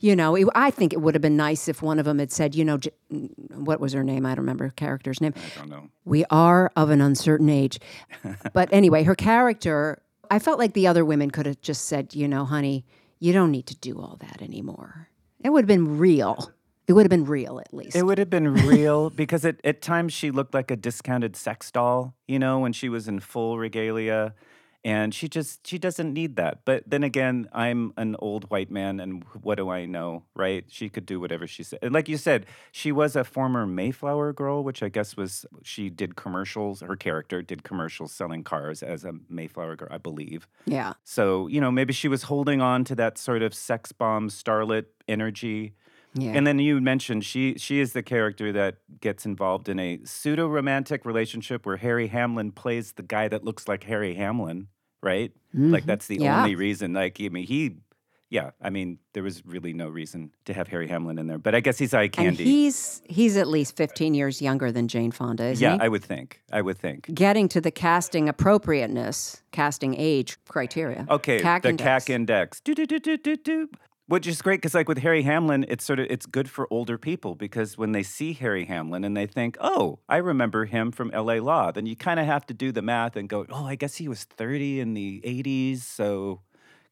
You 0.00 0.14
know, 0.14 0.36
it, 0.36 0.46
I 0.54 0.70
think 0.70 0.92
it 0.92 1.00
would 1.00 1.14
have 1.14 1.22
been 1.22 1.36
nice 1.36 1.66
if 1.66 1.82
one 1.82 1.98
of 1.98 2.04
them 2.04 2.18
had 2.20 2.30
said, 2.30 2.54
you 2.54 2.64
know, 2.64 2.78
J- 2.78 2.90
what 3.52 3.80
was 3.80 3.92
her 3.92 4.04
name? 4.04 4.24
I 4.24 4.30
don't 4.30 4.44
remember 4.44 4.64
her 4.64 4.70
character's 4.70 5.20
name. 5.20 5.34
I 5.36 5.58
don't 5.58 5.68
know. 5.68 5.88
We 6.04 6.24
are 6.30 6.70
of 6.76 6.90
an 6.90 7.00
uncertain 7.00 7.48
age. 7.48 7.80
but 8.52 8.68
anyway, 8.72 9.02
her 9.02 9.16
character, 9.16 10.00
I 10.30 10.38
felt 10.38 10.58
like 10.58 10.74
the 10.74 10.86
other 10.86 11.04
women 11.04 11.30
could 11.30 11.46
have 11.46 11.60
just 11.60 11.86
said, 11.86 12.14
you 12.14 12.28
know, 12.28 12.44
honey, 12.44 12.84
you 13.18 13.32
don't 13.32 13.50
need 13.50 13.66
to 13.66 13.76
do 13.76 13.98
all 13.98 14.16
that 14.20 14.40
anymore. 14.40 15.08
It 15.42 15.50
would 15.50 15.64
have 15.64 15.68
been 15.68 15.98
real. 15.98 16.52
It 16.86 16.94
would 16.94 17.04
have 17.04 17.10
been 17.10 17.26
real 17.26 17.60
at 17.60 17.74
least. 17.74 17.96
It 17.96 18.04
would 18.04 18.18
have 18.18 18.30
been 18.30 18.54
real 18.54 19.10
because 19.24 19.44
at, 19.44 19.60
at 19.62 19.82
times 19.82 20.12
she 20.12 20.30
looked 20.30 20.54
like 20.54 20.70
a 20.70 20.76
discounted 20.76 21.36
sex 21.36 21.70
doll, 21.70 22.14
you 22.26 22.38
know, 22.38 22.60
when 22.60 22.72
she 22.72 22.88
was 22.88 23.08
in 23.08 23.20
full 23.20 23.58
regalia. 23.58 24.34
And 24.88 25.12
she 25.12 25.28
just 25.28 25.66
she 25.66 25.76
doesn't 25.76 26.14
need 26.14 26.36
that. 26.36 26.60
But 26.64 26.84
then 26.86 27.04
again, 27.04 27.46
I'm 27.52 27.92
an 27.98 28.16
old 28.20 28.48
white 28.48 28.70
man 28.70 29.00
and 29.00 29.22
what 29.42 29.56
do 29.56 29.68
I 29.68 29.84
know, 29.84 30.24
right? 30.34 30.64
She 30.68 30.88
could 30.88 31.04
do 31.04 31.20
whatever 31.20 31.46
she 31.46 31.62
said. 31.62 31.80
And 31.82 31.92
like 31.92 32.08
you 32.08 32.16
said, 32.16 32.46
she 32.72 32.90
was 32.90 33.14
a 33.14 33.22
former 33.22 33.66
Mayflower 33.66 34.32
girl, 34.32 34.64
which 34.64 34.82
I 34.82 34.88
guess 34.88 35.14
was 35.14 35.44
she 35.62 35.90
did 35.90 36.16
commercials, 36.16 36.80
her 36.80 36.96
character 36.96 37.42
did 37.42 37.64
commercials 37.64 38.12
selling 38.12 38.42
cars 38.42 38.82
as 38.82 39.04
a 39.04 39.12
Mayflower 39.28 39.76
girl, 39.76 39.88
I 39.90 39.98
believe. 39.98 40.48
Yeah. 40.64 40.94
So, 41.04 41.48
you 41.48 41.60
know, 41.60 41.70
maybe 41.70 41.92
she 41.92 42.08
was 42.08 42.22
holding 42.22 42.62
on 42.62 42.84
to 42.84 42.94
that 42.94 43.18
sort 43.18 43.42
of 43.42 43.52
sex 43.52 43.92
bomb 43.92 44.30
starlet 44.30 44.86
energy. 45.06 45.74
Yeah. 46.14 46.32
And 46.32 46.46
then 46.46 46.58
you 46.58 46.80
mentioned 46.80 47.26
she 47.26 47.56
she 47.58 47.78
is 47.80 47.92
the 47.92 48.02
character 48.02 48.52
that 48.52 48.76
gets 49.00 49.26
involved 49.26 49.68
in 49.68 49.78
a 49.78 50.00
pseudo 50.04 50.48
romantic 50.48 51.04
relationship 51.04 51.66
where 51.66 51.76
Harry 51.76 52.06
Hamlin 52.06 52.52
plays 52.52 52.92
the 52.92 53.02
guy 53.02 53.28
that 53.28 53.44
looks 53.44 53.68
like 53.68 53.84
Harry 53.84 54.14
Hamlin, 54.14 54.68
right? 55.02 55.32
Like 55.54 55.86
that's 55.86 56.06
the 56.06 56.16
Mm-hmm. 56.16 56.24
Yeah. 56.24 56.38
only 56.42 56.54
reason. 56.54 56.92
Like 56.92 57.18
I 57.20 57.28
mean, 57.30 57.44
he, 57.46 57.76
yeah, 58.30 58.50
I 58.60 58.68
mean, 58.68 58.98
there 59.14 59.22
was 59.22 59.44
really 59.46 59.72
no 59.72 59.88
reason 59.88 60.30
to 60.44 60.52
have 60.52 60.68
Harry 60.68 60.86
Hamlin 60.86 61.18
in 61.18 61.26
there, 61.26 61.38
but 61.38 61.54
I 61.54 61.60
guess 61.60 61.78
he's 61.78 61.94
eye 61.94 62.02
and 62.02 62.12
candy. 62.12 62.44
he's 62.44 63.00
he's 63.06 63.36
at 63.38 63.48
least 63.48 63.74
15 63.76 64.12
years 64.12 64.42
younger 64.42 64.70
than 64.70 64.86
Jane 64.88 65.10
Fonda, 65.10 65.44
isn't 65.46 65.62
yeah, 65.62 65.74
he? 65.76 65.80
I 65.80 65.88
would 65.88 66.04
think. 66.04 66.42
I 66.52 66.60
would 66.60 66.76
think. 66.78 67.12
Getting 67.14 67.48
to 67.48 67.60
the 67.60 67.70
casting 67.70 68.28
appropriateness, 68.28 69.42
casting 69.52 69.94
age 69.96 70.36
criteria. 70.48 71.06
Okay, 71.08 71.40
CAC 71.40 71.62
the 71.62 71.68
index. 71.70 72.04
CAC 72.04 72.10
index. 72.10 72.60
Do, 72.60 72.74
do, 72.74 72.86
do, 72.86 72.98
do, 72.98 73.16
do, 73.16 73.36
do. 73.36 73.68
Which 74.08 74.26
is 74.26 74.40
great 74.40 74.62
because, 74.62 74.72
like 74.72 74.88
with 74.88 74.98
Harry 74.98 75.20
Hamlin, 75.20 75.66
it's 75.68 75.84
sort 75.84 76.00
of 76.00 76.06
it's 76.08 76.24
good 76.24 76.48
for 76.48 76.66
older 76.70 76.96
people 76.96 77.34
because 77.34 77.76
when 77.76 77.92
they 77.92 78.02
see 78.02 78.32
Harry 78.32 78.64
Hamlin 78.64 79.04
and 79.04 79.14
they 79.14 79.26
think, 79.26 79.58
"Oh, 79.60 79.98
I 80.08 80.16
remember 80.16 80.64
him 80.64 80.92
from 80.92 81.10
L.A. 81.12 81.40
Law," 81.40 81.72
then 81.72 81.84
you 81.84 81.94
kind 81.94 82.18
of 82.18 82.24
have 82.24 82.46
to 82.46 82.54
do 82.54 82.72
the 82.72 82.80
math 82.80 83.16
and 83.16 83.28
go, 83.28 83.44
"Oh, 83.50 83.66
I 83.66 83.74
guess 83.74 83.96
he 83.96 84.08
was 84.08 84.24
30 84.24 84.80
in 84.80 84.94
the 84.94 85.20
80s, 85.24 85.82
so 85.84 86.40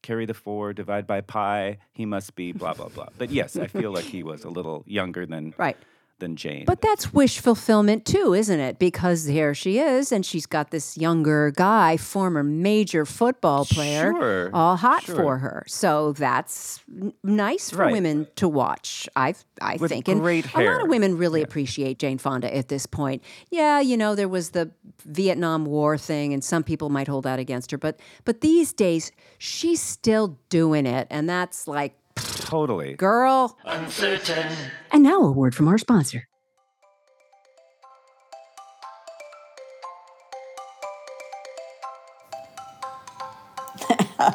carry 0.03 0.27
the 0.27 0.35
four, 0.35 0.73
divide 0.73 1.07
by 1.07 1.21
pi, 1.21 1.79
he 1.91 2.05
must 2.05 2.35
be 2.35 2.51
blah 2.51 2.75
blah 2.75 2.89
blah." 2.89 3.07
But 3.17 3.31
yes, 3.31 3.57
I 3.57 3.65
feel 3.65 3.89
like 3.91 4.05
he 4.05 4.21
was 4.21 4.43
a 4.43 4.49
little 4.49 4.83
younger 4.85 5.25
than 5.25 5.55
Right. 5.57 5.77
Than 6.19 6.35
Jane. 6.35 6.65
But 6.65 6.81
that's 6.81 7.13
wish 7.13 7.39
fulfillment 7.39 8.05
too, 8.05 8.33
isn't 8.33 8.59
it? 8.59 8.79
Because 8.79 9.25
here 9.25 9.53
she 9.53 9.79
is, 9.79 10.11
and 10.11 10.25
she's 10.25 10.45
got 10.45 10.71
this 10.71 10.97
younger 10.97 11.51
guy, 11.55 11.97
former 11.97 12.43
major 12.43 13.05
football 13.05 13.65
player, 13.65 14.11
Sure, 14.13 14.49
all 14.53 14.75
hot 14.77 15.03
sure. 15.03 15.15
for 15.15 15.37
her. 15.37 15.63
So 15.67 16.13
that's 16.13 16.81
n- 16.89 17.13
nice 17.23 17.69
for 17.69 17.77
Right. 17.77 17.91
women 17.91 18.27
to 18.35 18.47
watch. 18.47 19.07
I 19.15 19.35
I 19.61 19.77
With 19.77 19.89
think, 19.91 20.07
and 20.07 20.21
great 20.21 20.45
a 20.53 20.61
lot 20.63 20.81
of 20.83 20.87
women 20.89 21.17
really 21.17 21.41
appreciate 21.41 21.97
Jane 21.99 22.17
Fonda 22.19 22.55
at 22.55 22.67
this 22.67 22.85
point. 22.85 23.23
Yeah, 23.49 23.79
you 23.79 23.97
know 23.97 24.13
there 24.15 24.27
was 24.27 24.51
the 24.51 24.71
Vietnam 25.05 25.65
War 25.65 25.97
thing, 25.97 26.33
and 26.33 26.43
some 26.43 26.63
people 26.63 26.89
might 26.89 27.07
hold 27.07 27.23
that 27.25 27.39
against 27.39 27.71
her, 27.71 27.77
but 27.77 27.99
but 28.25 28.41
these 28.41 28.73
days 28.73 29.11
she's 29.39 29.81
still 29.81 30.37
doing 30.49 30.85
it, 30.85 31.07
and 31.09 31.27
that's 31.29 31.67
like, 31.67 31.95
totally. 32.39 32.93
girl. 32.93 33.57
uncertain, 33.65 34.51
And 34.91 35.03
now 35.03 35.21
a 35.21 35.31
word 35.31 35.55
from 35.55 35.67
our 35.67 35.77
sponsor. 35.77 36.27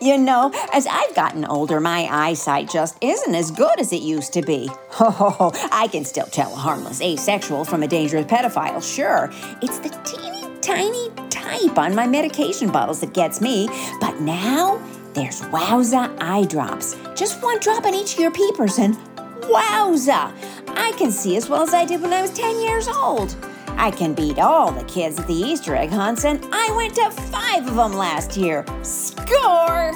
You 0.00 0.18
know, 0.18 0.50
as 0.72 0.86
I've 0.88 1.14
gotten 1.14 1.44
older, 1.44 1.78
my 1.80 2.08
eyesight 2.10 2.68
just 2.68 2.96
isn't 3.00 3.34
as 3.34 3.52
good 3.52 3.78
as 3.80 3.92
it 3.92 4.02
used 4.02 4.32
to 4.34 4.42
be. 4.42 4.68
Oh, 5.04 5.50
I 5.72 5.88
can 5.88 6.04
still 6.04 6.26
tell 6.26 6.52
a 6.52 6.56
harmless 6.56 7.00
asexual 7.00 7.64
from 7.64 7.82
a 7.82 7.88
dangerous 7.88 8.26
pedophile, 8.26 8.82
sure. 8.82 9.30
It's 9.62 9.78
the 9.80 9.88
teeny 10.04 10.42
tiny 10.60 11.10
type 11.28 11.76
on 11.76 11.94
my 11.94 12.06
medication 12.06 12.70
bottles 12.70 13.00
that 13.00 13.12
gets 13.12 13.40
me. 13.40 13.68
But 14.00 14.20
now, 14.20 14.80
there's 15.14 15.40
Wowza 15.42 16.16
eye 16.20 16.44
drops. 16.44 16.96
Just 17.14 17.42
one 17.42 17.60
drop 17.60 17.84
in 17.86 17.94
each 17.94 18.14
of 18.14 18.20
your 18.20 18.30
peepers, 18.30 18.78
and 18.78 18.96
wowza! 19.42 20.32
I 20.68 20.92
can 20.96 21.10
see 21.10 21.36
as 21.36 21.48
well 21.48 21.62
as 21.62 21.74
I 21.74 21.84
did 21.84 22.00
when 22.00 22.12
I 22.12 22.22
was 22.22 22.30
10 22.32 22.60
years 22.60 22.88
old. 22.88 23.36
I 23.76 23.90
can 23.90 24.14
beat 24.14 24.38
all 24.38 24.70
the 24.70 24.84
kids 24.84 25.18
at 25.18 25.26
the 25.26 25.34
Easter 25.34 25.74
egg 25.74 25.90
hunts, 25.90 26.24
and 26.24 26.44
I 26.52 26.74
went 26.76 26.94
to 26.96 27.10
five 27.10 27.66
of 27.66 27.74
them 27.74 27.92
last 27.94 28.36
year. 28.36 28.64
Score! 28.82 29.92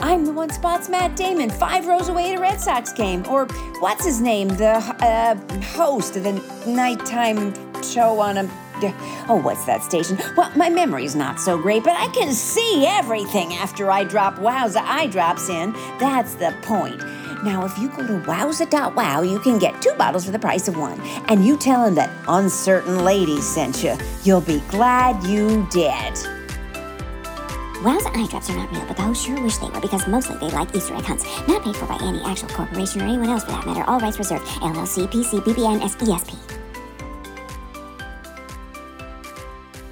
I'm 0.00 0.26
the 0.26 0.32
one 0.32 0.50
spots 0.50 0.90
Matt 0.90 1.16
Damon 1.16 1.48
five 1.48 1.86
rows 1.86 2.10
away 2.10 2.32
at 2.32 2.38
a 2.38 2.40
Red 2.40 2.60
Sox 2.60 2.92
game. 2.92 3.24
Or 3.26 3.46
what's 3.80 4.04
his 4.04 4.20
name? 4.20 4.48
The 4.48 4.76
uh, 5.00 5.34
host 5.62 6.16
of 6.16 6.24
the 6.24 6.32
nighttime 6.66 7.54
show 7.82 8.20
on 8.20 8.36
a. 8.36 8.63
Oh, 9.26 9.36
what's 9.36 9.64
that 9.64 9.82
station? 9.82 10.18
Well, 10.36 10.50
my 10.54 10.68
memory's 10.68 11.16
not 11.16 11.40
so 11.40 11.56
great, 11.56 11.82
but 11.82 11.94
I 11.94 12.08
can 12.08 12.32
see 12.32 12.84
everything 12.86 13.54
after 13.54 13.90
I 13.90 14.04
drop 14.04 14.34
Wowza 14.36 14.82
eye 14.84 15.06
drops 15.06 15.48
in. 15.48 15.72
That's 15.98 16.34
the 16.34 16.54
point. 16.60 16.98
Now, 17.42 17.64
if 17.64 17.78
you 17.78 17.88
go 17.88 18.06
to 18.06 18.20
wowza.wow, 18.26 19.22
you 19.22 19.38
can 19.38 19.58
get 19.58 19.80
two 19.80 19.94
bottles 19.94 20.24
for 20.24 20.30
the 20.30 20.38
price 20.38 20.68
of 20.68 20.76
one. 20.76 21.00
And 21.28 21.44
you 21.44 21.56
tell 21.56 21.84
them 21.84 21.94
that 21.94 22.10
Uncertain 22.28 23.04
Lady 23.04 23.40
sent 23.40 23.82
you. 23.82 23.96
You'll 24.24 24.40
be 24.40 24.60
glad 24.68 25.22
you 25.24 25.66
did. 25.70 26.14
Wowza 27.84 28.16
eye 28.16 28.26
drops 28.30 28.48
are 28.48 28.56
not 28.56 28.72
real, 28.72 28.84
but 28.86 28.96
the 28.96 29.02
hosts 29.02 29.26
sure 29.26 29.38
wish 29.42 29.58
they 29.58 29.68
were 29.68 29.80
because 29.80 30.08
mostly 30.08 30.36
they 30.38 30.48
like 30.54 30.74
Easter 30.74 30.94
egg 30.96 31.04
hunts. 31.04 31.24
Not 31.46 31.62
paid 31.62 31.76
for 31.76 31.84
by 31.86 31.98
any 32.02 32.22
actual 32.24 32.48
corporation 32.48 33.02
or 33.02 33.04
anyone 33.04 33.28
else 33.28 33.44
for 33.44 33.50
that 33.50 33.66
matter. 33.66 33.84
All 33.84 34.00
rights 34.00 34.18
reserved. 34.18 34.46
LLC, 34.60 35.06
PC, 35.06 35.40
BBN, 35.40 35.80
SESP. 35.80 36.53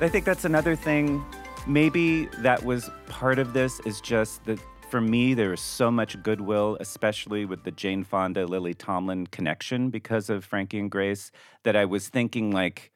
I 0.03 0.09
think 0.09 0.25
that's 0.25 0.45
another 0.45 0.75
thing. 0.75 1.25
Maybe 1.65 2.27
that 2.39 2.65
was 2.65 2.91
part 3.07 3.39
of 3.39 3.53
this 3.53 3.79
is 3.81 4.01
just 4.01 4.45
that 4.47 4.59
for 4.91 5.01
me, 5.01 5.33
there 5.33 5.53
is 5.53 5.61
so 5.61 5.93
much 5.93 6.21
goodwill, 6.25 6.77
especially 6.81 7.45
with 7.45 7.63
the 7.63 7.71
Jane 7.71 8.03
Fonda, 8.03 8.45
Lily 8.45 8.75
Tomlin 8.75 9.29
connection 9.29 9.91
because 9.91 10.29
of 10.29 10.45
Frankie 10.45 10.81
and 10.81 10.91
Grace, 10.91 11.31
that 11.63 11.77
I 11.77 11.85
was 11.85 12.09
thinking 12.09 12.51
like 12.51 12.91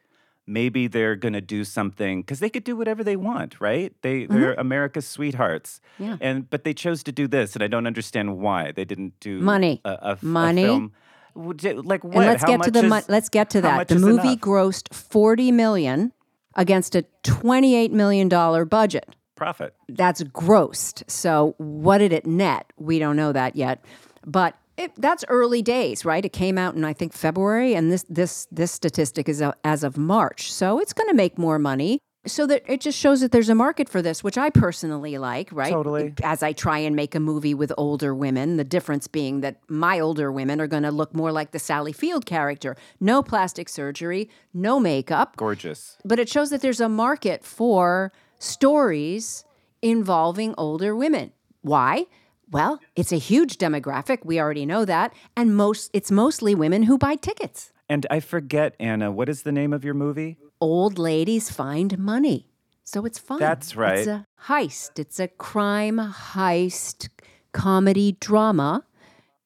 maybe 0.49 0.89
they're 0.89 1.15
going 1.15 1.35
to 1.35 1.41
do 1.41 1.63
something 1.63 2.23
because 2.23 2.41
they 2.41 2.51
could 2.51 2.65
do 2.65 2.75
whatever 2.75 3.05
they 3.05 3.15
want, 3.15 3.61
right? 3.61 3.95
They, 4.03 4.23
mm-hmm. 4.23 4.35
they're 4.35 4.55
America's 4.55 5.07
sweethearts. 5.07 5.81
Yeah. 6.01 6.17
And, 6.21 6.51
but 6.51 6.65
they 6.65 6.75
chose 6.75 7.05
to 7.05 7.13
do 7.13 7.29
this, 7.29 7.55
and 7.55 7.63
I 7.63 7.69
don't 7.69 7.87
understand 7.87 8.39
why 8.39 8.73
they 8.73 8.85
didn't 8.85 9.21
do 9.21 9.39
Money. 9.39 9.81
a, 9.85 9.91
a 9.91 10.11
f- 10.11 10.23
a 10.25 10.27
Money. 10.27 10.65
film. 10.65 10.93
Like 11.37 12.03
what? 12.03 12.17
And 12.17 12.27
let's 12.27 12.43
How 12.43 12.49
get 12.49 12.63
to 12.63 12.71
the 12.73 12.83
much 12.83 13.09
mo- 13.09 13.13
let's 13.13 13.29
get 13.29 13.51
to 13.51 13.61
that. 13.61 13.89
The 13.89 13.97
movie 13.97 14.29
enough? 14.29 14.41
grossed 14.41 14.93
40 14.93 15.53
million 15.53 16.13
against 16.57 16.95
a 16.97 17.03
28 17.23 17.93
million 17.93 18.29
dollar 18.29 18.65
budget. 18.65 19.15
profit. 19.37 19.75
That's 19.89 20.23
grossed. 20.25 21.03
So 21.09 21.55
what 21.59 21.99
did 21.99 22.13
it 22.13 22.27
net? 22.27 22.73
We 22.79 22.99
don't 22.99 23.17
know 23.17 23.33
that 23.33 23.55
yet. 23.55 23.85
But 24.25 24.57
it, 24.77 24.93
that's 24.97 25.25
early 25.29 25.63
days, 25.63 26.05
right? 26.05 26.25
It 26.25 26.33
came 26.33 26.59
out 26.59 26.75
in 26.75 26.85
I 26.85 26.93
think 26.93 27.13
February 27.13 27.75
and 27.75 27.91
this 27.93 28.05
this 28.09 28.47
this 28.51 28.73
statistic 28.73 29.29
is 29.29 29.41
uh, 29.41 29.53
as 29.65 29.85
of 29.85 29.97
March. 29.97 30.53
So 30.53 30.79
it's 30.81 30.93
going 30.93 31.09
to 31.09 31.15
make 31.15 31.39
more 31.39 31.59
money. 31.59 32.01
So 32.27 32.47
that 32.47 32.63
it 32.67 32.81
just 32.81 32.99
shows 32.99 33.21
that 33.21 33.31
there's 33.31 33.49
a 33.49 33.55
market 33.55 33.89
for 33.89 34.03
this, 34.03 34.25
which 34.25 34.37
I 34.37 34.51
personally 34.51 35.17
like, 35.17 35.49
right? 35.53 35.73
Totally. 35.73 36.13
As 36.23 36.43
I 36.43 36.53
try 36.53 36.79
and 36.79 36.97
make 36.97 37.15
a 37.15 37.21
movie 37.21 37.55
with 37.55 37.73
older 37.79 38.15
women, 38.15 38.57
the 38.57 38.65
difference 38.65 39.07
being 39.07 39.43
that 39.43 39.61
my 39.69 40.01
older 40.01 40.33
women 40.33 40.61
are 40.61 40.67
going 40.67 40.83
to 40.83 40.91
look 40.91 41.15
more 41.15 41.31
like 41.31 41.53
the 41.53 41.59
Sally 41.59 41.93
Field 41.93 42.27
character. 42.27 42.77
No 42.99 43.23
plastic 43.23 43.69
surgery, 43.69 44.29
no 44.53 44.81
makeup, 44.81 45.37
Gorgeous. 45.37 45.99
but 46.05 46.19
it 46.19 46.29
shows 46.29 46.51
that 46.51 46.63
there's 46.63 46.81
a 46.81 46.89
market 46.89 47.45
for 47.45 48.13
stories 48.39 49.45
involving 49.83 50.55
older 50.59 50.97
women. 50.97 51.33
Why? 51.63 52.07
Well, 52.51 52.81
it's 52.95 53.13
a 53.13 53.19
huge 53.19 53.59
demographic. 53.59 54.25
We 54.25 54.41
already 54.41 54.67
know 54.67 54.85
that, 54.85 55.13
and 55.37 55.57
most 55.57 55.91
it's 55.93 56.11
mostly 56.11 56.55
women 56.55 56.85
who 56.85 56.99
buy 56.99 57.17
tickets. 57.17 57.73
And 57.89 58.07
I 58.11 58.21
forget, 58.21 58.75
Anna, 58.81 59.11
what 59.13 59.29
is 59.29 59.43
the 59.43 59.53
name 59.53 59.73
of 59.73 59.85
your 59.85 59.95
movie? 59.95 60.39
Old 60.61 60.99
ladies 60.99 61.51
find 61.51 61.99
money. 61.99 62.49
So 62.85 63.05
it's 63.05 63.19
fun. 63.19 63.39
That's 63.41 63.69
It's 63.69 63.77
right. 63.77 64.07
a 64.07 64.27
heist. 64.45 64.99
It's 64.99 65.19
a 65.19 65.29
crime 65.29 65.99
heist 65.99 67.09
comedy 67.53 68.17
drama. 68.21 68.85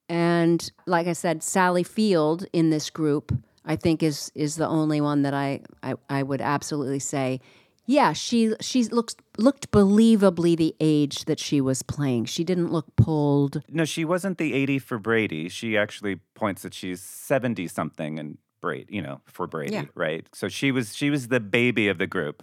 And 0.08 0.70
like 0.86 1.06
I 1.06 1.12
said, 1.12 1.42
Sally 1.42 1.82
Field 1.84 2.44
in 2.52 2.70
this 2.70 2.90
group, 2.90 3.32
I 3.64 3.76
think 3.76 4.02
is 4.02 4.30
is 4.34 4.56
the 4.56 4.66
only 4.66 5.00
one 5.00 5.22
that 5.22 5.34
I 5.34 5.60
I, 5.82 5.94
I 6.08 6.22
would 6.22 6.40
absolutely 6.40 6.98
say, 6.98 7.40
yeah, 7.86 8.12
she 8.12 8.54
she 8.60 8.84
looks 8.84 9.14
looked 9.38 9.70
believably 9.70 10.56
the 10.56 10.74
age 10.80 11.24
that 11.26 11.38
she 11.38 11.60
was 11.60 11.82
playing. 11.82 12.24
She 12.26 12.44
didn't 12.44 12.72
look 12.72 12.94
pulled. 12.96 13.62
No, 13.68 13.84
she 13.84 14.04
wasn't 14.04 14.38
the 14.38 14.52
80 14.52 14.80
for 14.80 14.98
Brady. 14.98 15.48
She 15.48 15.78
actually 15.78 16.16
points 16.34 16.62
that 16.62 16.74
she's 16.74 17.00
70 17.00 17.68
something 17.68 18.18
and 18.18 18.38
Brady, 18.60 18.94
you 18.94 19.02
know, 19.02 19.20
for 19.26 19.46
Brady, 19.46 19.72
Yeah. 19.74 19.84
right? 19.94 20.26
So 20.32 20.48
she 20.48 20.70
was 20.72 20.94
she 20.94 21.10
was 21.10 21.28
the 21.28 21.40
baby 21.40 21.88
of 21.88 21.98
the 21.98 22.06
group. 22.06 22.42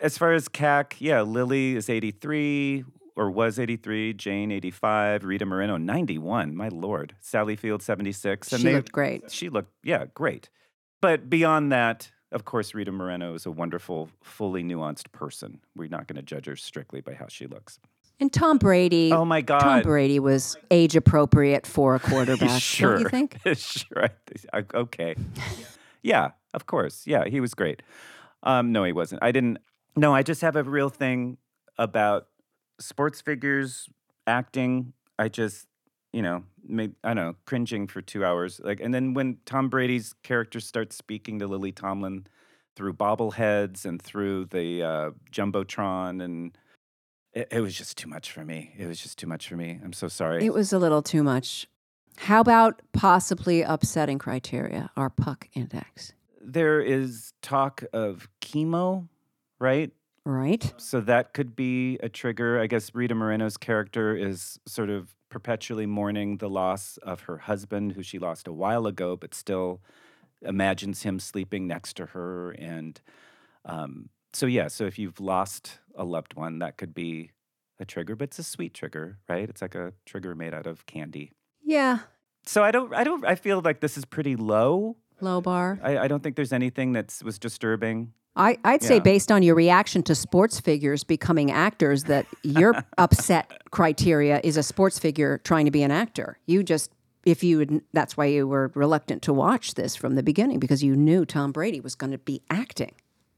As 0.00 0.18
far 0.18 0.32
as 0.32 0.48
CAC, 0.48 0.94
yeah, 0.98 1.22
Lily 1.22 1.76
is 1.76 1.88
83 1.88 2.84
or 3.14 3.30
was 3.30 3.58
83, 3.58 4.14
Jane 4.14 4.50
85, 4.50 5.24
Rita 5.24 5.46
Moreno 5.46 5.76
91. 5.76 6.56
My 6.56 6.68
lord. 6.68 7.14
Sally 7.20 7.56
Field 7.56 7.82
76 7.82 8.52
And 8.52 8.60
She 8.62 8.72
looked 8.72 8.90
great. 8.92 9.30
She 9.30 9.48
looked 9.48 9.72
yeah, 9.84 10.06
great. 10.14 10.48
But 11.00 11.28
beyond 11.30 11.70
that, 11.72 12.10
of 12.32 12.44
course, 12.44 12.74
Rita 12.74 12.90
Moreno 12.90 13.34
is 13.34 13.44
a 13.46 13.50
wonderful, 13.50 14.08
fully 14.22 14.62
nuanced 14.64 15.12
person. 15.12 15.60
We're 15.76 15.88
not 15.88 16.06
going 16.06 16.16
to 16.16 16.22
judge 16.22 16.46
her 16.46 16.56
strictly 16.56 17.00
by 17.00 17.14
how 17.14 17.26
she 17.28 17.46
looks. 17.46 17.78
And 18.22 18.32
Tom 18.32 18.56
Brady. 18.58 19.10
Oh 19.12 19.24
my 19.24 19.40
God. 19.40 19.58
Tom 19.60 19.82
Brady 19.82 20.20
was 20.20 20.56
age 20.70 20.94
appropriate 20.94 21.66
for 21.66 21.96
a 21.96 21.98
quarterback. 21.98 22.60
sure. 22.62 22.92
Don't 22.92 23.00
you 23.02 23.08
think? 23.16 23.38
sure. 23.56 24.08
I- 24.52 24.64
Okay. 24.74 25.16
yeah, 26.04 26.30
of 26.54 26.66
course. 26.66 27.02
Yeah, 27.04 27.24
he 27.26 27.40
was 27.40 27.52
great. 27.54 27.82
Um, 28.44 28.70
no, 28.70 28.84
he 28.84 28.92
wasn't. 28.92 29.24
I 29.24 29.32
didn't. 29.32 29.58
No, 29.96 30.14
I 30.14 30.22
just 30.22 30.40
have 30.42 30.54
a 30.54 30.62
real 30.62 30.88
thing 30.88 31.36
about 31.78 32.28
sports 32.78 33.20
figures, 33.20 33.88
acting. 34.28 34.92
I 35.18 35.26
just, 35.28 35.66
you 36.12 36.22
know, 36.22 36.44
made 36.64 36.94
I 37.02 37.14
don't 37.14 37.24
know, 37.26 37.34
cringing 37.44 37.88
for 37.88 38.00
two 38.02 38.24
hours. 38.24 38.60
Like, 38.62 38.78
and 38.80 38.94
then 38.94 39.14
when 39.14 39.38
Tom 39.46 39.68
Brady's 39.68 40.14
character 40.22 40.60
starts 40.60 40.94
speaking 40.96 41.40
to 41.40 41.48
Lily 41.48 41.72
Tomlin 41.72 42.28
through 42.76 42.92
bobbleheads 42.94 43.84
and 43.84 44.00
through 44.00 44.44
the 44.46 44.82
uh, 44.84 45.10
jumbotron, 45.32 46.22
and 46.22 46.56
it, 47.32 47.48
it 47.50 47.60
was 47.60 47.76
just 47.76 47.96
too 47.98 48.08
much 48.08 48.32
for 48.32 48.44
me. 48.44 48.74
It 48.78 48.86
was 48.86 49.00
just 49.00 49.18
too 49.18 49.26
much 49.26 49.48
for 49.48 49.56
me. 49.56 49.80
I'm 49.84 49.92
so 49.92 50.08
sorry. 50.08 50.44
It 50.44 50.52
was 50.52 50.72
a 50.72 50.78
little 50.78 51.02
too 51.02 51.22
much. 51.22 51.66
How 52.16 52.40
about 52.40 52.82
possibly 52.92 53.62
upsetting 53.62 54.18
criteria, 54.18 54.90
our 54.96 55.08
puck 55.10 55.48
index? 55.54 56.12
there 56.42 56.80
is 56.80 57.32
talk 57.40 57.84
of 57.92 58.28
chemo, 58.40 59.08
right? 59.58 59.90
Right? 60.24 60.72
So 60.76 61.00
that 61.00 61.34
could 61.34 61.56
be 61.56 61.98
a 62.02 62.08
trigger. 62.08 62.60
I 62.60 62.66
guess 62.66 62.94
Rita 62.94 63.14
Moreno's 63.14 63.56
character 63.56 64.16
is 64.16 64.58
sort 64.66 64.90
of 64.90 65.14
perpetually 65.28 65.86
mourning 65.86 66.36
the 66.36 66.48
loss 66.48 66.98
of 67.02 67.22
her 67.22 67.38
husband, 67.38 67.92
who 67.92 68.02
she 68.02 68.18
lost 68.18 68.46
a 68.46 68.52
while 68.52 68.86
ago, 68.86 69.16
but 69.16 69.34
still 69.34 69.80
imagines 70.42 71.02
him 71.02 71.18
sleeping 71.18 71.66
next 71.66 71.94
to 71.96 72.06
her. 72.06 72.52
And 72.52 73.00
um, 73.64 74.10
so, 74.32 74.46
yeah, 74.46 74.68
so 74.68 74.84
if 74.84 74.98
you've 74.98 75.20
lost 75.20 75.78
a 75.94 76.04
loved 76.04 76.34
one, 76.34 76.58
that 76.60 76.76
could 76.76 76.94
be 76.94 77.30
a 77.78 77.84
trigger, 77.84 78.16
but 78.16 78.24
it's 78.24 78.38
a 78.38 78.42
sweet 78.42 78.74
trigger, 78.74 79.18
right? 79.28 79.48
It's 79.48 79.60
like 79.60 79.74
a 79.74 79.92
trigger 80.06 80.34
made 80.34 80.54
out 80.54 80.66
of 80.66 80.86
candy. 80.86 81.32
Yeah. 81.62 82.00
So 82.46 82.64
I 82.64 82.70
don't, 82.70 82.94
I 82.94 83.04
don't, 83.04 83.24
I 83.26 83.34
feel 83.34 83.60
like 83.60 83.80
this 83.80 83.96
is 83.96 84.04
pretty 84.04 84.36
low. 84.36 84.96
Low 85.20 85.40
bar. 85.40 85.78
I, 85.82 85.98
I 85.98 86.08
don't 86.08 86.22
think 86.22 86.36
there's 86.36 86.52
anything 86.52 86.92
that 86.92 87.16
was 87.22 87.38
disturbing. 87.38 88.12
I, 88.34 88.58
I'd 88.64 88.82
say 88.82 88.98
based 88.98 89.30
on 89.30 89.42
your 89.42 89.54
reaction 89.54 90.02
to 90.04 90.14
sports 90.14 90.58
figures 90.58 91.04
becoming 91.04 91.50
actors, 91.50 92.04
that 92.04 92.26
your 92.42 92.74
upset 92.98 93.50
criteria 93.70 94.40
is 94.42 94.56
a 94.56 94.62
sports 94.62 94.98
figure 94.98 95.38
trying 95.44 95.66
to 95.66 95.70
be 95.70 95.82
an 95.82 95.90
actor. 95.90 96.38
You 96.46 96.62
just, 96.62 96.90
if 97.26 97.44
you, 97.44 97.58
would, 97.58 97.82
that's 97.92 98.16
why 98.16 98.24
you 98.26 98.48
were 98.48 98.72
reluctant 98.74 99.20
to 99.22 99.34
watch 99.34 99.74
this 99.74 99.94
from 99.94 100.14
the 100.14 100.22
beginning 100.22 100.58
because 100.58 100.82
you 100.82 100.96
knew 100.96 101.26
Tom 101.26 101.52
Brady 101.52 101.80
was 101.80 101.94
going 101.94 102.12
to 102.12 102.18
be 102.18 102.40
acting. 102.48 102.94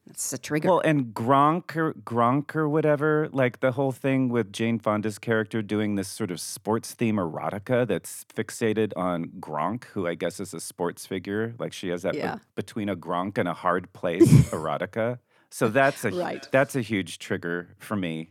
That's 0.07 0.33
a 0.35 0.39
trigger. 0.39 0.69
Well, 0.69 0.81
and 0.81 1.15
Gronk 1.15 1.75
or 1.77 1.95
Gronk 1.95 2.55
or 2.55 2.69
whatever, 2.69 3.29
like 3.33 3.61
the 3.61 3.73
whole 3.73 3.91
thing 3.93 4.29
with 4.29 4.53
Jane 4.53 4.79
Fonda's 4.79 5.19
character 5.19 5.63
doing 5.63 5.95
this 5.95 6.09
sort 6.09 6.31
of 6.31 6.41
sports 6.41 6.93
theme 6.93 7.17
erotica 7.17 7.87
that's 7.87 8.27
fixated 8.35 8.93
on 8.97 9.27
Gronk, 9.41 9.85
who 9.85 10.07
I 10.07 10.15
guess 10.15 10.41
is 10.41 10.53
a 10.53 10.61
sports 10.61 11.07
figure. 11.07 11.55
Like 11.59 11.73
she 11.73 11.89
has 11.89 12.03
that 12.03 12.13
be- 12.15 12.45
between 12.55 12.89
a 12.91 12.97
Gronk 12.97 13.39
and 13.39 13.49
a 13.49 13.55
hard 13.55 13.93
place 13.95 14.29
erotica. 14.51 15.21
So 15.51 15.69
that's 15.69 16.05
a 16.05 16.11
Right. 16.11 16.47
that's 16.53 16.77
a 16.77 16.81
huge 16.83 17.19
trigger 17.19 17.75
for 17.79 17.97
me. 17.97 18.31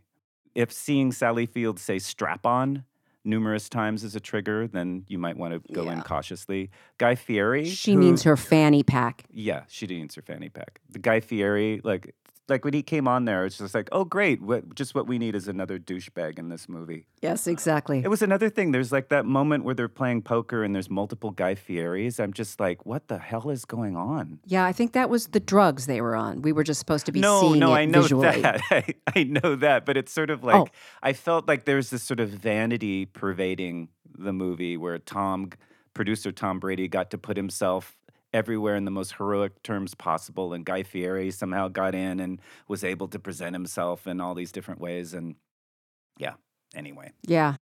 If 0.54 0.72
seeing 0.72 1.12
Sally 1.12 1.48
Field 1.48 1.80
say 1.80 1.98
strap 1.98 2.46
on 2.46 2.84
numerous 3.26 3.70
times 3.70 4.04
as 4.04 4.16
a 4.16 4.20
trigger, 4.20 4.68
then 4.68 5.06
you 5.08 5.18
might 5.18 5.38
want 5.38 5.54
to 5.54 5.74
go 5.74 5.90
in 5.90 6.02
cautiously. 6.02 6.70
Guy 6.98 7.16
Fieri. 7.16 7.66
she 7.66 7.94
who- 7.94 8.00
means 8.00 8.24
her 8.24 8.36
fanny 8.38 8.84
pack. 8.84 9.24
yeah, 9.32 9.64
she 9.68 9.88
needs 9.88 10.16
her 10.16 10.22
fanny 10.22 10.50
pack. 10.50 10.80
The 10.90 11.00
Guy 11.00 11.20
Fieri, 11.20 11.82
like, 11.84 12.16
like 12.50 12.66
when 12.66 12.74
he 12.74 12.84
came 12.84 13.08
on 13.08 13.26
there, 13.26 13.46
it's 13.46 13.58
just 13.58 13.74
like, 13.74 13.88
oh, 13.92 14.04
great. 14.04 14.42
What, 14.42 14.76
just 14.76 14.96
what 14.96 15.08
we 15.08 15.18
need 15.18 15.36
is 15.36 15.48
another 15.48 15.80
douchebag 15.80 16.38
in 16.38 16.50
this 16.50 16.68
movie. 16.68 17.06
Yes, 17.22 17.48
uh, 17.48 17.52
exactly. 17.52 18.02
It 18.04 18.10
was 18.10 18.22
another 18.22 18.50
thing. 18.50 18.72
There's 18.72 18.92
like 18.92 19.10
that 19.10 19.26
moment 19.26 19.64
where 19.64 19.74
they're 19.76 19.88
playing 19.88 20.24
poker 20.24 20.64
and 20.64 20.76
there's 20.76 20.90
multiple 20.90 21.32
Guy 21.32 21.56
Fieris. 21.56 22.20
I'm 22.20 22.34
just 22.34 22.60
like, 22.60 22.86
what 22.86 23.08
the 23.08 23.18
hell 23.18 23.50
is 23.50 23.66
going 23.66 23.96
on? 23.96 24.40
Yeah, 24.46 24.66
I 24.66 24.72
think 24.72 24.94
that 24.94 25.10
was 25.10 25.28
the 25.28 25.40
drugs 25.40 25.86
they 25.86 26.02
were 26.02 26.16
on. 26.16 26.42
We 26.42 26.52
were 26.52 26.64
just 26.64 26.80
supposed 26.80 27.06
to 27.06 27.12
be 27.12 27.20
no, 27.20 27.42
seeing 27.42 27.60
no, 27.60 27.74
I 27.74 27.86
know 27.86 28.02
visually. 28.02 28.42
that. 28.42 28.62
I, 28.72 28.96
I 29.16 29.24
know 29.24 29.56
that, 29.56 29.86
but 29.86 29.98
it's 29.98 30.12
sort 30.12 30.30
of 30.30 30.44
oh. 30.44 30.48
like 30.48 30.54
Oh. 30.64 30.68
I 31.02 31.14
felt 31.14 31.48
like 31.48 31.66
there's 31.66 31.90
this 31.90 32.04
sort 32.04 32.20
of 32.20 32.30
vanity 32.30 33.06
pervading 33.06 33.90
the 34.18 34.34
movie 34.34 34.78
where 34.78 35.00
Tom, 35.00 35.50
producer 35.94 36.32
Tom 36.32 36.60
Brady, 36.60 36.88
got 36.88 37.12
to 37.12 37.18
put 37.18 37.38
himself 37.38 37.96
everywhere 38.34 38.76
in 38.76 38.86
the 38.86 38.92
most 38.92 39.14
heroic 39.16 39.62
terms 39.64 39.94
possible, 39.94 40.54
and 40.54 40.66
Guy 40.66 40.84
Fieri 40.84 41.32
somehow 41.32 41.68
got 41.68 41.94
in 41.94 42.20
and 42.20 42.42
was 42.68 42.84
able 42.84 43.08
to 43.10 43.20
present 43.20 43.54
himself 43.54 44.08
in 44.08 44.20
all 44.20 44.34
these 44.34 44.52
different 44.52 44.82
ways, 44.82 45.14
and 45.14 45.36
yeah. 46.18 46.34
Anyway, 46.76 47.12
Yeah. 47.28 47.56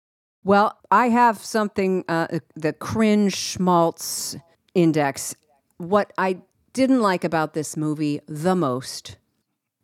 Well, 0.43 0.77
I 0.91 1.09
have 1.09 1.39
something, 1.39 2.05
uh, 2.07 2.39
the 2.55 2.73
cringe 2.73 3.35
schmaltz 3.35 4.37
index. 4.73 5.35
What 5.77 6.13
I 6.17 6.41
didn't 6.73 7.01
like 7.01 7.23
about 7.23 7.53
this 7.53 7.75
movie 7.75 8.21
the 8.27 8.55
most, 8.55 9.17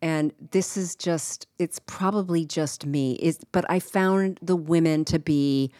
and 0.00 0.32
this 0.52 0.76
is 0.76 0.94
just, 0.94 1.46
it's 1.58 1.80
probably 1.86 2.44
just 2.44 2.86
me, 2.86 3.14
is, 3.14 3.40
but 3.50 3.64
I 3.68 3.80
found 3.80 4.38
the 4.40 4.56
women 4.56 5.04
to 5.06 5.18
be 5.18 5.72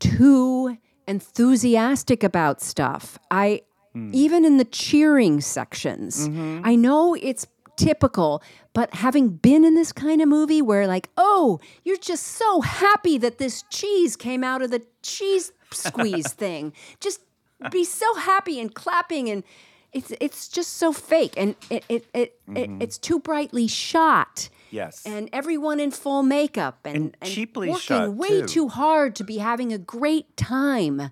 too 0.00 0.78
enthusiastic 1.06 2.24
about 2.24 2.60
stuff. 2.60 3.18
I, 3.30 3.62
Mm. 3.96 4.12
even 4.12 4.44
in 4.44 4.58
the 4.58 4.64
cheering 4.64 5.40
sections, 5.40 6.28
mm-hmm. 6.28 6.60
I 6.64 6.74
know 6.74 7.14
it's 7.14 7.46
typical, 7.76 8.42
but 8.72 8.92
having 8.94 9.30
been 9.30 9.64
in 9.64 9.74
this 9.74 9.92
kind 9.92 10.20
of 10.20 10.28
movie 10.28 10.60
where, 10.60 10.86
like, 10.86 11.08
oh, 11.16 11.60
you're 11.84 11.96
just 11.96 12.24
so 12.24 12.60
happy 12.60 13.18
that 13.18 13.38
this 13.38 13.62
cheese 13.70 14.16
came 14.16 14.44
out 14.44 14.62
of 14.62 14.70
the 14.70 14.82
cheese 15.02 15.52
squeeze 15.72 16.32
thing, 16.32 16.72
just 17.00 17.20
be 17.70 17.84
so 17.84 18.14
happy 18.14 18.60
and 18.60 18.74
clapping 18.74 19.28
and. 19.30 19.44
It's, 19.90 20.12
it's 20.20 20.48
just 20.48 20.74
so 20.74 20.92
fake 20.92 21.32
and 21.38 21.56
it, 21.70 21.82
it, 21.88 22.04
it, 22.12 22.38
it 22.54 22.68
mm-hmm. 22.68 22.82
it's 22.82 22.98
too 22.98 23.20
brightly 23.20 23.66
shot 23.66 24.50
yes. 24.70 25.02
and 25.06 25.28
everyone 25.32 25.80
in 25.80 25.90
full 25.90 26.22
makeup 26.22 26.80
and, 26.84 27.16
And 27.20 27.30
cheaply 27.30 27.68
working 27.68 27.80
shot, 27.80 28.14
way 28.14 28.40
too. 28.42 28.46
too 28.46 28.68
hard 28.68 29.16
to 29.16 29.24
be 29.24 29.38
having 29.38 29.72
a 29.72 29.78
great 29.78 30.36
time. 30.36 31.10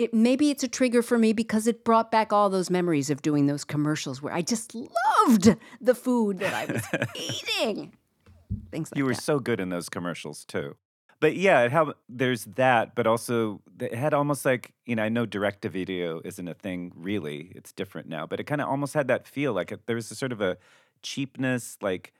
It 0.00 0.14
maybe 0.14 0.48
it's 0.48 0.62
a 0.62 0.68
trigger 0.68 1.02
for 1.02 1.18
me 1.18 1.34
because 1.34 1.66
it 1.66 1.84
brought 1.84 2.10
back 2.10 2.32
all 2.32 2.48
those 2.48 2.70
memories 2.70 3.10
of 3.10 3.20
doing 3.20 3.44
those 3.44 3.64
commercials 3.64 4.22
where 4.22 4.32
I 4.32 4.40
just 4.40 4.74
loved 4.74 5.56
the 5.78 5.94
food 5.94 6.38
that 6.38 6.54
I 6.54 6.72
was 6.72 6.82
eating. 7.14 7.92
Things 8.72 8.90
like 8.90 8.96
you 8.96 9.04
were 9.04 9.12
that. 9.12 9.22
so 9.22 9.38
good 9.38 9.60
in 9.60 9.68
those 9.68 9.90
commercials 9.90 10.46
too. 10.46 10.76
But 11.20 11.36
yeah, 11.36 11.68
how 11.68 11.92
there's 12.08 12.46
that, 12.46 12.94
but 12.94 13.06
also 13.06 13.60
it 13.78 13.92
had 13.92 14.14
almost 14.14 14.46
like 14.46 14.72
you 14.86 14.96
know 14.96 15.02
I 15.02 15.10
know 15.10 15.26
direct 15.26 15.60
to 15.62 15.68
video 15.68 16.22
isn't 16.24 16.48
a 16.48 16.54
thing 16.54 16.92
really; 16.96 17.52
it's 17.54 17.70
different 17.70 18.08
now. 18.08 18.24
But 18.26 18.40
it 18.40 18.44
kind 18.44 18.62
of 18.62 18.70
almost 18.70 18.94
had 18.94 19.06
that 19.08 19.28
feel 19.28 19.52
like 19.52 19.70
it, 19.70 19.86
there 19.86 19.96
was 19.96 20.10
a 20.10 20.14
sort 20.14 20.32
of 20.32 20.40
a 20.40 20.56
cheapness, 21.02 21.76
like 21.82 22.14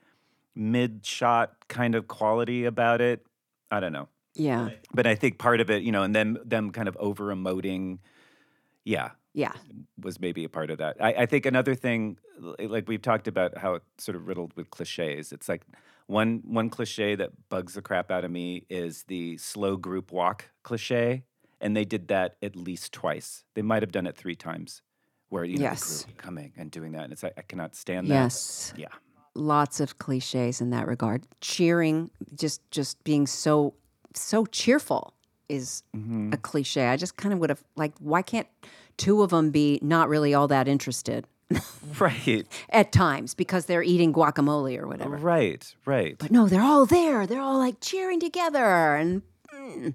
mid 0.53 1.03
shot 1.03 1.67
kind 1.67 1.95
of 1.95 2.07
quality 2.07 2.63
about 2.63 3.01
it. 3.01 3.25
I 3.71 3.79
don't 3.79 3.91
know, 3.91 4.07
yeah, 4.35 4.69
but 4.93 5.05
I 5.07 5.15
think 5.15 5.37
part 5.37 5.59
of 5.61 5.69
it, 5.69 5.83
you 5.83 5.91
know, 5.91 6.03
and 6.03 6.15
then 6.15 6.37
them 6.45 6.71
kind 6.71 6.87
of 6.87 6.95
over 6.99 7.25
emoting, 7.33 7.99
yeah, 8.83 9.11
yeah, 9.33 9.53
was 10.01 10.19
maybe 10.19 10.43
a 10.43 10.49
part 10.49 10.71
of 10.71 10.77
that. 10.79 10.97
I, 10.99 11.13
I 11.13 11.25
think 11.25 11.45
another 11.45 11.75
thing, 11.75 12.17
eh, 12.59 12.67
like 12.69 12.87
we've 12.87 13.01
talked 13.01 13.27
about 13.27 13.57
how 13.57 13.75
it's 13.75 13.85
sort 14.03 14.15
of 14.15 14.27
riddled 14.27 14.53
with 14.55 14.69
cliches. 14.69 15.31
It's 15.31 15.47
like 15.49 15.63
one 16.07 16.41
one 16.45 16.69
cliche 16.69 17.15
that 17.15 17.31
bugs 17.49 17.73
the 17.75 17.81
crap 17.81 18.11
out 18.11 18.25
of 18.25 18.31
me 18.31 18.65
is 18.69 19.03
the 19.03 19.37
slow 19.37 19.77
group 19.77 20.11
walk 20.11 20.45
cliche, 20.63 21.23
and 21.59 21.75
they 21.77 21.85
did 21.85 22.07
that 22.09 22.35
at 22.41 22.55
least 22.55 22.91
twice. 22.93 23.43
They 23.53 23.61
might 23.61 23.83
have 23.83 23.91
done 23.91 24.07
it 24.07 24.15
three 24.17 24.35
times, 24.35 24.81
where 25.29 25.43
you 25.45 25.57
know 25.57 25.63
Yes. 25.63 25.99
the 25.99 26.05
group 26.05 26.17
coming 26.17 26.53
and 26.57 26.71
doing 26.71 26.93
that, 26.93 27.03
and 27.03 27.13
it's 27.13 27.23
like 27.23 27.33
I 27.37 27.41
cannot 27.43 27.75
stand 27.75 28.07
that. 28.07 28.13
yes. 28.13 28.73
Yeah. 28.75 28.87
Lots 29.33 29.79
of 29.79 29.97
cliches 29.97 30.59
in 30.59 30.71
that 30.71 30.87
regard. 30.87 31.25
Cheering, 31.39 32.11
just 32.35 32.59
just 32.71 33.01
being 33.05 33.25
so 33.27 33.75
so 34.15 34.45
cheerful 34.45 35.13
is 35.49 35.83
Mm-hmm. 35.95 36.31
a 36.33 36.37
cliche. 36.37 36.87
I 36.87 36.95
just 36.97 37.17
kind 37.17 37.33
of 37.33 37.39
would 37.39 37.49
have 37.49 37.63
like, 37.75 37.93
why 37.99 38.21
can't 38.21 38.47
two 38.97 39.21
of 39.21 39.31
them 39.31 39.51
be 39.51 39.79
not 39.81 40.07
really 40.09 40.33
all 40.33 40.47
that 40.47 40.67
interested? 40.67 41.27
Right. 41.99 42.45
at 42.69 42.91
times 42.93 43.33
because 43.33 43.65
they're 43.65 43.83
eating 43.83 44.13
guacamole 44.13 44.79
or 44.79 44.87
whatever. 44.87 45.17
Right. 45.17 45.75
Right. 45.85 46.15
But 46.17 46.31
no, 46.31 46.47
they're 46.47 46.61
all 46.61 46.85
there. 46.85 47.27
They're 47.27 47.41
all 47.41 47.57
like 47.57 47.81
cheering 47.81 48.19
together. 48.21 48.95
And 48.95 49.21
mm. 49.53 49.93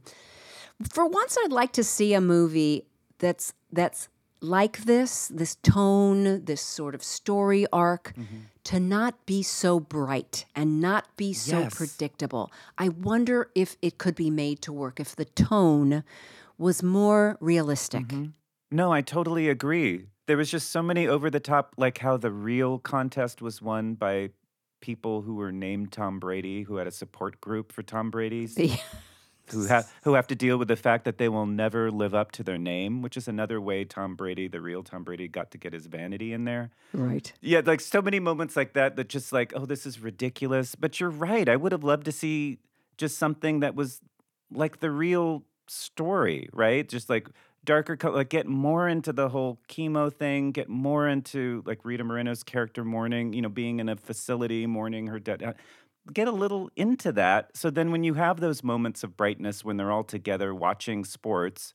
for 0.93 1.07
once, 1.07 1.39
I'd 1.43 1.53
like 1.53 1.73
to 1.73 1.83
see 1.85 2.13
a 2.13 2.21
movie 2.21 2.85
that's 3.19 3.55
that's 3.73 4.09
like 4.43 4.79
this, 4.85 5.29
this 5.29 5.57
tone, 5.63 6.45
this 6.45 6.61
sort 6.61 6.95
of 6.95 7.03
story 7.03 7.67
arc, 7.73 8.13
Mm-hmm. 8.19 8.37
To 8.67 8.81
not 8.81 9.27
be 9.27 9.43
so 9.43 9.79
bright 9.81 10.45
and 10.55 10.81
not 10.81 11.05
be 11.17 11.33
so 11.33 11.61
Yes. 11.61 11.75
predictable. 11.75 12.51
I 12.77 12.89
wonder 12.89 13.51
if 13.55 13.77
it 13.81 13.99
could 13.99 14.15
be 14.17 14.31
made 14.31 14.61
to 14.63 14.73
work 14.73 14.99
if 15.01 15.15
the 15.17 15.25
tone 15.25 16.03
was 16.59 16.83
more 16.83 17.37
realistic. 17.41 18.03
Mm-hmm. 18.09 18.27
No, 18.73 18.93
I 18.93 19.01
totally 19.03 19.49
agree. 19.49 20.07
there 20.27 20.37
was 20.37 20.51
just 20.51 20.71
so 20.71 20.83
many 20.83 21.07
over 21.07 21.31
the 21.31 21.39
top, 21.39 21.75
like 21.79 21.99
how 21.99 22.17
the 22.17 22.33
real 22.33 22.81
contest 22.81 23.41
was 23.41 23.63
won 23.63 23.95
by 23.95 24.31
people 24.81 25.23
who 25.23 25.37
were 25.37 25.53
named 25.53 25.93
Tom 25.93 26.19
Brady, 26.19 26.63
who 26.63 26.77
had 26.77 26.89
a 26.89 26.91
support 26.91 27.41
group 27.41 27.71
for 27.71 27.83
Tom 27.85 28.11
Brady's. 28.11 28.59
who 29.51 29.67
have 29.67 29.93
who 30.03 30.15
have 30.15 30.27
to 30.29 30.35
deal 30.35 30.57
with 30.59 30.69
the 30.69 30.77
fact 30.77 31.05
that 31.05 31.19
they 31.19 31.29
will 31.29 31.47
never 31.47 31.91
live 31.91 32.15
up 32.15 32.33
to 32.33 32.43
their 32.43 32.59
name, 32.59 33.03
which 33.03 33.17
is 33.17 33.29
another 33.29 33.61
way 33.61 33.85
Tom 33.85 34.17
Brady, 34.17 34.49
the 34.49 34.61
real 34.61 34.83
Tom 34.83 35.05
Brady, 35.05 35.29
got 35.29 35.51
to 35.53 35.59
get 35.59 35.73
his 35.73 35.87
vanity 35.87 36.33
in 36.33 36.45
there. 36.45 36.71
Right. 36.93 37.33
Yeah, 37.41 37.63
like 37.65 37.81
so 37.81 38.03
many 38.03 38.21
moments 38.21 38.57
like 38.57 38.73
that 38.75 38.97
that 38.97 39.09
just 39.09 39.33
like, 39.33 39.53
oh, 39.55 39.67
this 39.67 39.87
is 39.87 40.01
ridiculous. 40.01 40.75
But 40.75 41.01
you're 41.01 41.11
right. 41.11 41.49
I 41.49 41.57
would 41.57 41.73
have 41.73 41.85
loved 41.85 42.05
to 42.07 42.13
see 42.13 42.59
just 42.97 43.19
something 43.19 43.61
that 43.61 43.75
was 43.75 44.01
like 44.51 44.81
the 44.81 44.91
real 44.91 45.45
story, 45.69 46.49
right? 46.53 46.89
Just 46.89 47.11
like 47.11 47.29
darker 47.65 47.97
color, 47.97 48.17
like 48.17 48.31
get 48.31 48.47
more 48.47 48.89
into 48.89 49.13
the 49.13 49.29
whole 49.29 49.59
chemo 49.69 50.11
thing, 50.11 50.53
get 50.53 50.69
more 50.69 51.07
into 51.07 51.63
like 51.67 51.85
Rita 51.85 52.05
Moreno's 52.05 52.43
character 52.43 52.85
mourning, 52.85 53.35
you 53.35 53.43
know, 53.43 53.49
being 53.51 53.81
in 53.81 53.89
a 53.91 53.97
facility 53.97 54.67
mourning 54.67 55.09
her 55.09 55.19
dead. 55.19 55.43
Uh, 55.43 55.53
Get 56.13 56.29
a 56.29 56.33
little 56.33 56.71
into 56.77 57.13
that. 57.13 57.57
So 57.57 57.71
then 57.71 57.91
when 57.91 58.05
you 58.05 58.15
have 58.15 58.41
those 58.41 58.63
moments 58.63 59.03
of 59.03 59.17
brightness 59.17 59.65
when 59.65 59.77
they're 59.77 59.91
all 59.93 60.05
together 60.05 60.55
watching 60.55 61.05
sports, 61.05 61.75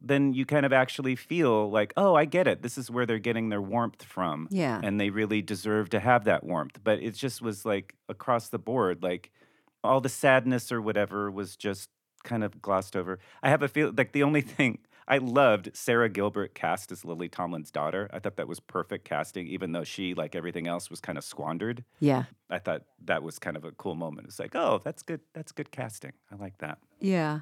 then 0.00 0.32
you 0.32 0.46
kind 0.46 0.64
of 0.64 0.72
actually 0.72 1.14
feel 1.14 1.70
like, 1.70 1.92
oh, 1.96 2.14
I 2.14 2.24
get 2.24 2.46
it. 2.46 2.62
This 2.62 2.78
is 2.78 2.90
where 2.90 3.04
they're 3.04 3.18
getting 3.18 3.50
their 3.50 3.60
warmth 3.60 4.02
from. 4.02 4.48
Yeah. 4.50 4.80
And 4.82 4.98
they 4.98 5.10
really 5.10 5.42
deserve 5.42 5.90
to 5.90 6.00
have 6.00 6.24
that 6.24 6.42
warmth. 6.42 6.80
But 6.82 7.02
it 7.02 7.14
just 7.14 7.42
was 7.42 7.66
like 7.66 7.94
across 8.08 8.48
the 8.48 8.58
board, 8.58 9.02
like 9.02 9.30
all 9.84 10.00
the 10.00 10.08
sadness 10.08 10.72
or 10.72 10.80
whatever 10.80 11.30
was 11.30 11.56
just 11.56 11.90
kind 12.24 12.44
of 12.44 12.60
glossed 12.62 12.96
over. 12.96 13.18
I 13.42 13.50
have 13.50 13.62
a 13.62 13.68
feel 13.68 13.92
like 13.96 14.12
the 14.12 14.22
only 14.22 14.40
thing 14.56 14.78
I 15.10 15.18
loved 15.18 15.70
Sara 15.74 16.08
Gilbert 16.08 16.54
cast 16.54 16.92
as 16.92 17.04
Lily 17.04 17.28
Tomlin's 17.28 17.72
daughter. 17.72 18.08
I 18.12 18.20
thought 18.20 18.36
that 18.36 18.46
was 18.46 18.60
perfect 18.60 19.04
casting, 19.04 19.48
even 19.48 19.72
though 19.72 19.82
she, 19.82 20.14
like 20.14 20.36
everything 20.36 20.68
else, 20.68 20.88
was 20.88 21.00
kind 21.00 21.18
of 21.18 21.24
squandered. 21.24 21.82
Yeah. 21.98 22.24
I 22.48 22.60
thought 22.60 22.82
that 23.06 23.24
was 23.24 23.40
kind 23.40 23.56
of 23.56 23.64
a 23.64 23.72
cool 23.72 23.96
moment. 23.96 24.28
It's 24.28 24.38
like, 24.38 24.54
oh, 24.54 24.80
that's 24.84 25.02
good. 25.02 25.20
That's 25.34 25.50
good 25.50 25.72
casting. 25.72 26.12
I 26.30 26.36
like 26.36 26.58
that. 26.58 26.78
Yeah. 27.00 27.40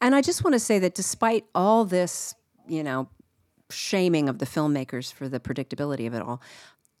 And 0.00 0.14
I 0.14 0.22
just 0.22 0.44
want 0.44 0.54
to 0.54 0.60
say 0.60 0.78
that 0.78 0.94
despite 0.94 1.44
all 1.56 1.84
this, 1.84 2.36
you 2.68 2.84
know, 2.84 3.08
shaming 3.68 4.28
of 4.28 4.38
the 4.38 4.46
filmmakers 4.46 5.12
for 5.12 5.28
the 5.28 5.40
predictability 5.40 6.06
of 6.06 6.14
it 6.14 6.22
all, 6.22 6.40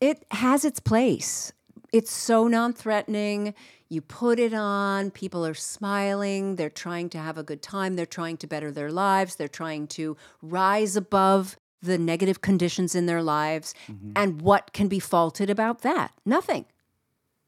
it 0.00 0.24
has 0.32 0.64
its 0.64 0.80
place. 0.80 1.52
It's 1.92 2.12
so 2.12 2.48
non 2.48 2.72
threatening. 2.72 3.54
You 3.88 4.02
put 4.02 4.38
it 4.38 4.52
on, 4.52 5.10
people 5.10 5.46
are 5.46 5.54
smiling, 5.54 6.56
they're 6.56 6.68
trying 6.68 7.08
to 7.10 7.18
have 7.18 7.38
a 7.38 7.42
good 7.42 7.62
time, 7.62 7.96
they're 7.96 8.04
trying 8.04 8.36
to 8.38 8.46
better 8.46 8.70
their 8.70 8.92
lives, 8.92 9.36
they're 9.36 9.48
trying 9.48 9.86
to 9.88 10.14
rise 10.42 10.94
above 10.94 11.56
the 11.80 11.96
negative 11.96 12.42
conditions 12.42 12.94
in 12.94 13.06
their 13.06 13.22
lives. 13.22 13.72
Mm-hmm. 13.90 14.12
And 14.14 14.42
what 14.42 14.74
can 14.74 14.88
be 14.88 14.98
faulted 14.98 15.48
about 15.48 15.80
that? 15.82 16.12
Nothing. 16.26 16.66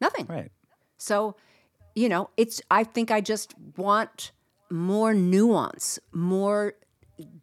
Nothing. 0.01 0.27
Right. 0.27 0.51
So, 0.97 1.37
you 1.95 2.09
know, 2.09 2.31
it's, 2.39 2.63
I 2.71 2.85
think 2.85 3.11
I 3.11 3.21
just 3.21 3.55
want 3.77 4.33
more 4.71 5.13
nuance, 5.13 5.99
more 6.13 6.75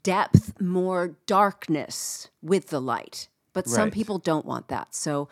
depth, 0.02 0.60
more 0.60 1.16
darkness 1.28 2.30
with 2.42 2.68
the 2.68 2.82
light. 2.82 3.28
But 3.54 3.68
some 3.68 3.86
Right. 3.86 3.94
people 3.94 4.18
don't 4.18 4.46
want 4.46 4.70
that. 4.70 4.96
So, 4.96 5.30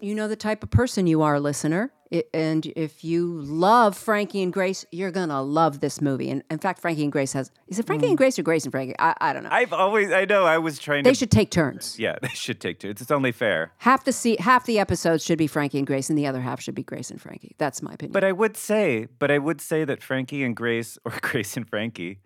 you 0.00 0.14
know 0.14 0.28
the 0.28 0.36
type 0.36 0.62
of 0.62 0.70
person 0.70 1.06
you 1.06 1.22
are, 1.22 1.38
listener. 1.40 1.92
I- 2.12 2.24
And 2.32 2.64
if 2.74 3.04
you 3.04 3.26
love 3.42 3.96
Frankie 3.96 4.42
and 4.42 4.50
Grace, 4.52 4.86
you're 4.90 5.10
going 5.10 5.28
to 5.28 5.40
love 5.42 5.80
this 5.80 6.00
movie. 6.00 6.30
And 6.30 6.42
in 6.50 6.58
fact, 6.58 6.80
Frankie 6.80 7.02
and 7.02 7.12
Grace 7.12 7.34
has, 7.34 7.50
is 7.66 7.78
it 7.78 7.86
Frankie 7.86 8.06
and 8.06 8.14
mm. 8.14 8.18
Grace 8.18 8.38
or 8.38 8.42
Grace 8.42 8.64
and 8.64 8.72
Frankie? 8.72 8.94
I, 8.98 9.14
I 9.20 9.32
don't 9.34 9.42
know. 9.42 9.50
I've 9.52 9.74
always, 9.74 10.10
I 10.10 10.24
know, 10.24 10.44
I 10.46 10.56
was 10.56 10.78
trying 10.78 11.04
they 11.04 11.10
to. 11.10 11.16
should 11.16 11.30
take 11.30 11.50
turns. 11.50 11.98
Yeah, 11.98 12.16
they 12.22 12.28
should 12.28 12.60
take 12.60 12.78
turns. 12.78 13.02
It's 13.02 13.10
only 13.10 13.32
fair. 13.32 13.72
Half 13.78 14.04
the 14.06 14.12
se- 14.12 14.38
half 14.40 14.64
the 14.64 14.78
episodes 14.78 15.22
should 15.24 15.36
be 15.38 15.46
Frankie 15.46 15.78
and 15.78 15.86
Grace, 15.86 16.08
and 16.08 16.16
the 16.18 16.26
other 16.26 16.40
half 16.40 16.62
should 16.62 16.74
be 16.74 16.82
Grace 16.82 17.10
and 17.10 17.20
Frankie. 17.20 17.54
That's 17.58 17.82
my 17.82 17.92
opinion. 17.92 18.12
But 18.12 18.24
I 18.24 18.32
would 18.32 18.56
say, 18.56 19.08
but 19.18 19.30
I 19.30 19.38
would 19.38 19.60
say 19.60 19.84
that 19.84 20.02
Frankie 20.02 20.42
and 20.44 20.56
Grace, 20.56 20.98
or 21.04 21.12
Grace 21.20 21.56
and 21.58 21.68
Frankie, 21.68 22.20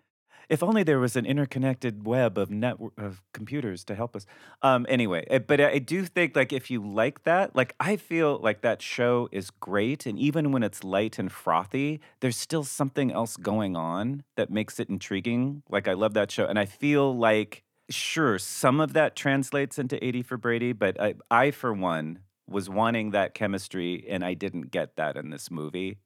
if 0.49 0.63
only 0.63 0.83
there 0.83 0.99
was 0.99 1.15
an 1.15 1.25
interconnected 1.25 2.05
web 2.05 2.37
of 2.37 2.49
network 2.49 2.93
of 2.97 3.21
computers 3.33 3.83
to 3.85 3.95
help 3.95 4.15
us. 4.15 4.25
Um, 4.61 4.85
anyway, 4.89 5.25
eh, 5.29 5.39
but 5.39 5.59
I 5.61 5.79
do 5.79 6.05
think 6.05 6.35
like 6.35 6.53
if 6.53 6.69
you 6.69 6.85
like 6.85 7.23
that, 7.23 7.55
like 7.55 7.75
I 7.79 7.95
feel 7.95 8.39
like 8.39 8.61
that 8.61 8.81
show 8.81 9.29
is 9.31 9.49
great, 9.49 10.05
and 10.05 10.17
even 10.17 10.51
when 10.51 10.63
it's 10.63 10.83
light 10.83 11.19
and 11.19 11.31
frothy, 11.31 12.01
there's 12.19 12.37
still 12.37 12.63
something 12.63 13.11
else 13.11 13.37
going 13.37 13.75
on 13.75 14.23
that 14.35 14.49
makes 14.49 14.79
it 14.79 14.89
intriguing. 14.89 15.63
Like 15.69 15.87
I 15.87 15.93
love 15.93 16.13
that 16.13 16.31
show, 16.31 16.45
and 16.45 16.59
I 16.59 16.65
feel 16.65 17.15
like 17.15 17.63
sure 17.89 18.39
some 18.39 18.79
of 18.79 18.93
that 18.93 19.15
translates 19.15 19.77
into 19.77 20.03
80 20.03 20.23
for 20.23 20.37
Brady, 20.37 20.73
but 20.73 20.99
I, 20.99 21.15
I 21.29 21.51
for 21.51 21.73
one 21.73 22.19
was 22.47 22.69
wanting 22.69 23.11
that 23.11 23.33
chemistry, 23.33 24.05
and 24.09 24.23
I 24.23 24.33
didn't 24.33 24.71
get 24.71 24.95
that 24.97 25.15
in 25.15 25.29
this 25.29 25.49
movie 25.49 25.97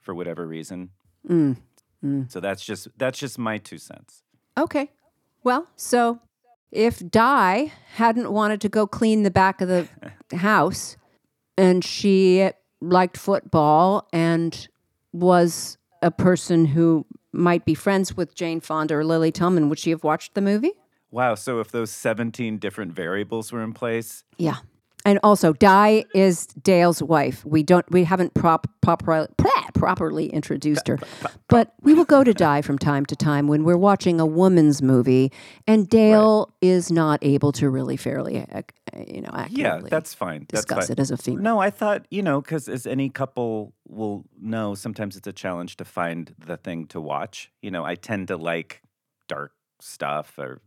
for 0.00 0.14
whatever 0.14 0.46
reason. 0.46 0.90
Mm. 1.28 1.56
Mm. 2.06 2.30
So 2.32 2.40
that's 2.40 2.64
just 2.64 2.88
that's 2.96 3.18
just 3.18 3.38
my 3.38 3.58
two 3.58 3.78
cents. 3.78 4.22
Okay. 4.56 4.90
Well, 5.44 5.66
so 5.76 6.20
if 6.72 6.98
Di 7.10 7.72
hadn't 7.94 8.32
wanted 8.32 8.60
to 8.62 8.68
go 8.68 8.86
clean 8.86 9.22
the 9.22 9.30
back 9.30 9.60
of 9.60 9.68
the 9.68 9.88
house 10.36 10.96
and 11.56 11.84
she 11.84 12.50
liked 12.80 13.16
football 13.16 14.08
and 14.12 14.68
was 15.12 15.78
a 16.02 16.10
person 16.10 16.66
who 16.66 17.06
might 17.32 17.64
be 17.64 17.74
friends 17.74 18.16
with 18.16 18.34
Jane 18.34 18.60
Fonda 18.60 18.94
or 18.96 19.04
Lily 19.04 19.32
Tomlin, 19.32 19.68
would 19.68 19.78
she 19.78 19.90
have 19.90 20.04
watched 20.04 20.34
the 20.34 20.40
movie? 20.40 20.72
Wow. 21.10 21.34
So 21.34 21.60
if 21.60 21.70
those 21.70 21.90
17 21.90 22.58
different 22.58 22.92
variables 22.92 23.52
were 23.52 23.62
in 23.62 23.72
place, 23.72 24.24
Yeah. 24.36 24.56
And 25.06 25.20
also, 25.22 25.52
Di 25.52 26.04
is 26.14 26.48
Dale's 26.48 27.00
wife. 27.00 27.44
We 27.44 27.62
don't, 27.62 27.88
we 27.92 28.02
haven't 28.02 28.34
prop, 28.34 28.66
proper, 28.80 29.28
properly 29.72 30.26
introduced 30.26 30.88
her, 30.88 30.98
but 31.46 31.74
we 31.82 31.94
will 31.94 32.04
go 32.04 32.24
to 32.24 32.34
Di 32.34 32.60
from 32.60 32.76
time 32.76 33.06
to 33.06 33.14
time 33.14 33.46
when 33.46 33.62
we're 33.62 33.76
watching 33.76 34.18
a 34.18 34.26
woman's 34.26 34.82
movie, 34.82 35.30
and 35.64 35.88
Dale 35.88 36.52
is 36.60 36.90
not 36.90 37.20
able 37.22 37.52
to 37.52 37.70
really 37.70 37.96
fairly, 37.96 38.44
you 39.06 39.20
know, 39.20 39.30
accurately. 39.32 39.62
yeah, 39.62 39.80
that's 39.88 40.12
fine. 40.12 40.40
That's 40.50 40.64
discuss 40.64 40.88
fine. 40.88 40.94
it 40.94 40.98
as 40.98 41.12
a 41.12 41.16
female. 41.16 41.42
No, 41.42 41.60
I 41.60 41.70
thought, 41.70 42.04
you 42.10 42.22
know, 42.22 42.40
because 42.40 42.68
as 42.68 42.84
any 42.84 43.08
couple 43.08 43.74
will 43.86 44.24
know, 44.40 44.74
sometimes 44.74 45.16
it's 45.16 45.28
a 45.28 45.32
challenge 45.32 45.76
to 45.76 45.84
find 45.84 46.34
the 46.36 46.56
thing 46.56 46.86
to 46.88 47.00
watch. 47.00 47.52
You 47.62 47.70
know, 47.70 47.84
I 47.84 47.94
tend 47.94 48.26
to 48.28 48.36
like 48.36 48.82
dark 49.28 49.52
stuff 49.80 50.36
or 50.36 50.62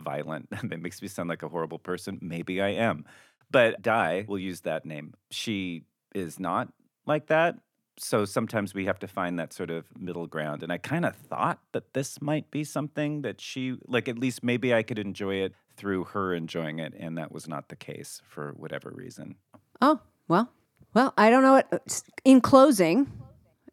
violent. 0.00 0.48
that 0.62 0.80
makes 0.80 1.02
me 1.02 1.08
sound 1.08 1.28
like 1.28 1.42
a 1.42 1.48
horrible 1.48 1.78
person. 1.78 2.18
Maybe 2.22 2.62
I 2.62 2.70
am. 2.70 3.04
But 3.52 3.82
Di, 3.82 4.24
we'll 4.26 4.38
use 4.38 4.62
that 4.62 4.84
name. 4.84 5.14
She 5.30 5.84
is 6.14 6.40
not 6.40 6.72
like 7.06 7.26
that. 7.26 7.56
So 7.98 8.24
sometimes 8.24 8.72
we 8.72 8.86
have 8.86 8.98
to 9.00 9.06
find 9.06 9.38
that 9.38 9.52
sort 9.52 9.70
of 9.70 9.86
middle 9.98 10.26
ground. 10.26 10.62
And 10.62 10.72
I 10.72 10.78
kind 10.78 11.04
of 11.04 11.14
thought 11.14 11.60
that 11.72 11.92
this 11.92 12.22
might 12.22 12.50
be 12.50 12.64
something 12.64 13.22
that 13.22 13.40
she, 13.40 13.76
like, 13.86 14.08
at 14.08 14.18
least 14.18 14.42
maybe 14.42 14.74
I 14.74 14.82
could 14.82 14.98
enjoy 14.98 15.36
it 15.36 15.52
through 15.76 16.04
her 16.04 16.34
enjoying 16.34 16.78
it. 16.78 16.94
And 16.98 17.18
that 17.18 17.30
was 17.30 17.46
not 17.46 17.68
the 17.68 17.76
case 17.76 18.22
for 18.26 18.52
whatever 18.56 18.90
reason. 18.94 19.36
Oh, 19.80 20.00
well, 20.26 20.50
well, 20.94 21.12
I 21.18 21.28
don't 21.28 21.42
know 21.42 21.52
what, 21.52 21.68
uh, 21.72 21.78
in 22.24 22.40
closing, 22.40 23.12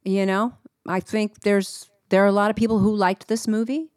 you 0.04 0.26
know, 0.26 0.54
I 0.88 1.00
think 1.00 1.42
there's, 1.42 1.89
there 2.10 2.24
are 2.24 2.28
a 2.28 2.34
lot 2.34 2.50
of 2.50 2.56
people 2.56 2.80
who 2.80 2.94
liked 2.96 3.28
this 3.28 3.48
movie, 3.48 3.89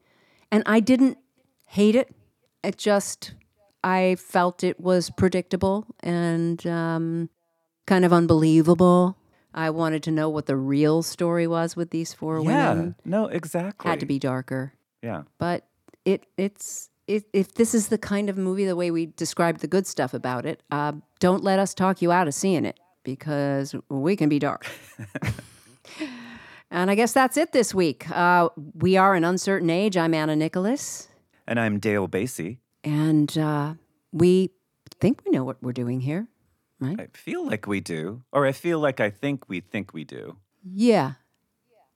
and 0.51 0.63
I 0.67 0.81
didn't 0.81 1.19
hate 1.67 1.97
it. 1.97 2.15
It 2.63 2.79
just, 2.79 3.35
I 3.85 4.17
felt 4.19 4.63
it 4.63 4.79
was 4.81 5.11
predictable 5.11 5.87
and 6.01 6.65
um, 6.67 7.29
kind 7.87 8.05
of 8.05 8.13
unbelievable. 8.13 9.17
I 9.55 9.71
wanted 9.71 10.03
to 10.05 10.11
know 10.11 10.29
what 10.31 10.47
the 10.47 10.57
real 10.57 11.03
story 11.03 11.47
was 11.47 11.77
with 11.77 11.91
these 11.91 12.15
four 12.15 12.41
women. 12.41 12.95
Yeah, 13.05 13.11
no, 13.11 13.27
exactly. 13.27 13.89
Had 13.91 14.01
to 14.01 14.07
be 14.07 14.19
darker, 14.19 14.73
Yeah. 15.03 15.23
but 15.39 15.67
it 16.05 16.27
it's 16.37 16.89
it, 17.07 17.25
if 17.33 17.55
this 17.55 17.75
is 17.75 17.89
the 17.89 17.99
kind 17.99 18.31
of 18.31 18.39
movie 18.39 18.65
the 18.65 18.77
way 18.77 18.91
we 18.91 19.07
described 19.07 19.61
the 19.61 19.67
good 19.67 19.87
stuff 19.87 20.15
about 20.15 20.47
it, 20.47 20.63
uh, 20.71 20.93
don't 21.19 21.43
let 21.45 21.59
us 21.59 21.75
talk 21.75 22.01
you 22.01 22.11
out 22.13 22.29
of 22.29 22.35
seeing 22.35 22.65
it 22.65 22.79
because 23.05 23.75
we 23.91 24.15
can 24.17 24.29
be 24.29 24.39
dark. 24.39 24.67
and 26.71 26.91
I 26.91 26.95
guess 26.95 27.13
that's 27.13 27.37
it 27.37 27.53
this 27.53 27.75
week. 27.75 28.09
Uh, 28.11 28.49
we 28.75 28.97
are 28.97 29.15
an 29.15 29.25
uncertain 29.25 29.69
age. 29.69 29.97
I'm 29.97 30.15
Anna 30.15 30.37
Nicholas. 30.37 31.09
And 31.47 31.59
I'm 31.61 31.79
Dale 31.79 32.09
Basye. 32.09 32.59
And 32.85 33.37
uh, 33.39 33.75
we 34.13 34.51
think 35.01 35.23
we 35.25 35.31
know 35.33 35.45
what 35.45 35.63
we're 35.63 35.73
doing 35.73 36.01
here, 36.01 36.29
right? 36.81 36.99
I 37.01 37.07
feel 37.17 37.47
like 37.47 37.67
we 37.67 37.81
do, 37.81 38.23
or 38.33 38.47
I 38.47 38.53
feel 38.53 38.79
like 38.81 39.01
I 39.01 39.11
think 39.11 39.49
we 39.49 39.61
think 39.61 39.93
we 39.95 40.05
do. 40.05 40.37
Yeah. 40.65 41.13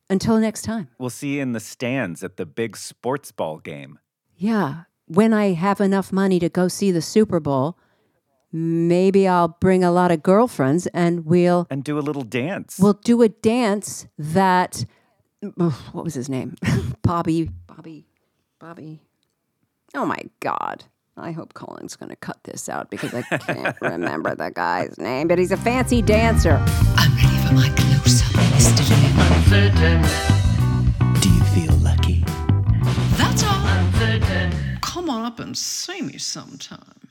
Until 0.08 0.38
next 0.38 0.62
time. 0.62 0.88
We'll 0.98 1.10
see 1.10 1.36
you 1.36 1.42
in 1.42 1.52
the 1.52 1.60
stands 1.60 2.22
at 2.22 2.36
the 2.36 2.46
big 2.46 2.76
sports 2.76 3.32
ball 3.32 3.58
game. 3.58 3.98
Yeah. 4.36 4.82
When 5.06 5.32
I 5.32 5.52
have 5.54 5.80
enough 5.80 6.12
money 6.12 6.38
to 6.38 6.48
go 6.48 6.68
see 6.68 6.92
the 6.92 7.02
Super 7.02 7.40
Bowl, 7.40 7.76
maybe 8.52 9.26
I'll 9.26 9.48
bring 9.48 9.82
a 9.82 9.90
lot 9.90 10.12
of 10.12 10.22
girlfriends 10.22 10.86
and 10.88 11.26
we'll 11.26 11.66
And 11.70 11.82
do 11.82 11.98
a 11.98 12.00
little 12.00 12.22
dance. 12.22 12.78
we'll 12.78 12.92
do 13.04 13.22
a 13.22 13.28
dance 13.28 14.06
that 14.18 14.84
oh, 15.58 15.88
what 15.92 16.04
was 16.04 16.14
his 16.14 16.28
name? 16.28 16.54
Bobby 17.02 17.50
Bobby 17.66 18.06
Bobby. 18.60 19.02
Oh 19.94 20.04
my 20.04 20.18
god. 20.40 20.84
I 21.18 21.30
hope 21.32 21.54
Colin's 21.54 21.96
going 21.96 22.10
to 22.10 22.16
cut 22.16 22.36
this 22.44 22.68
out 22.68 22.90
because 22.90 23.14
I 23.14 23.22
can't 23.22 23.76
remember 23.80 24.34
the 24.34 24.50
guy's 24.50 24.98
name, 24.98 25.28
but 25.28 25.38
he's 25.38 25.50
a 25.52 25.56
fancy 25.56 26.02
dancer. 26.02 26.62
I'm 26.96 27.14
ready 27.16 27.38
for 27.48 27.54
my 27.54 27.68
close-up, 27.74 28.32
Mr. 28.52 28.82
Uncertain. 29.36 30.02
Do 31.20 31.30
you 31.32 31.42
feel 31.54 31.74
lucky? 31.78 32.22
That's 33.16 33.42
all. 33.44 33.66
Uncertain. 33.66 34.78
Come 34.82 35.08
on 35.08 35.24
up 35.24 35.40
and 35.40 35.56
see 35.56 36.02
me 36.02 36.18
sometime. 36.18 37.08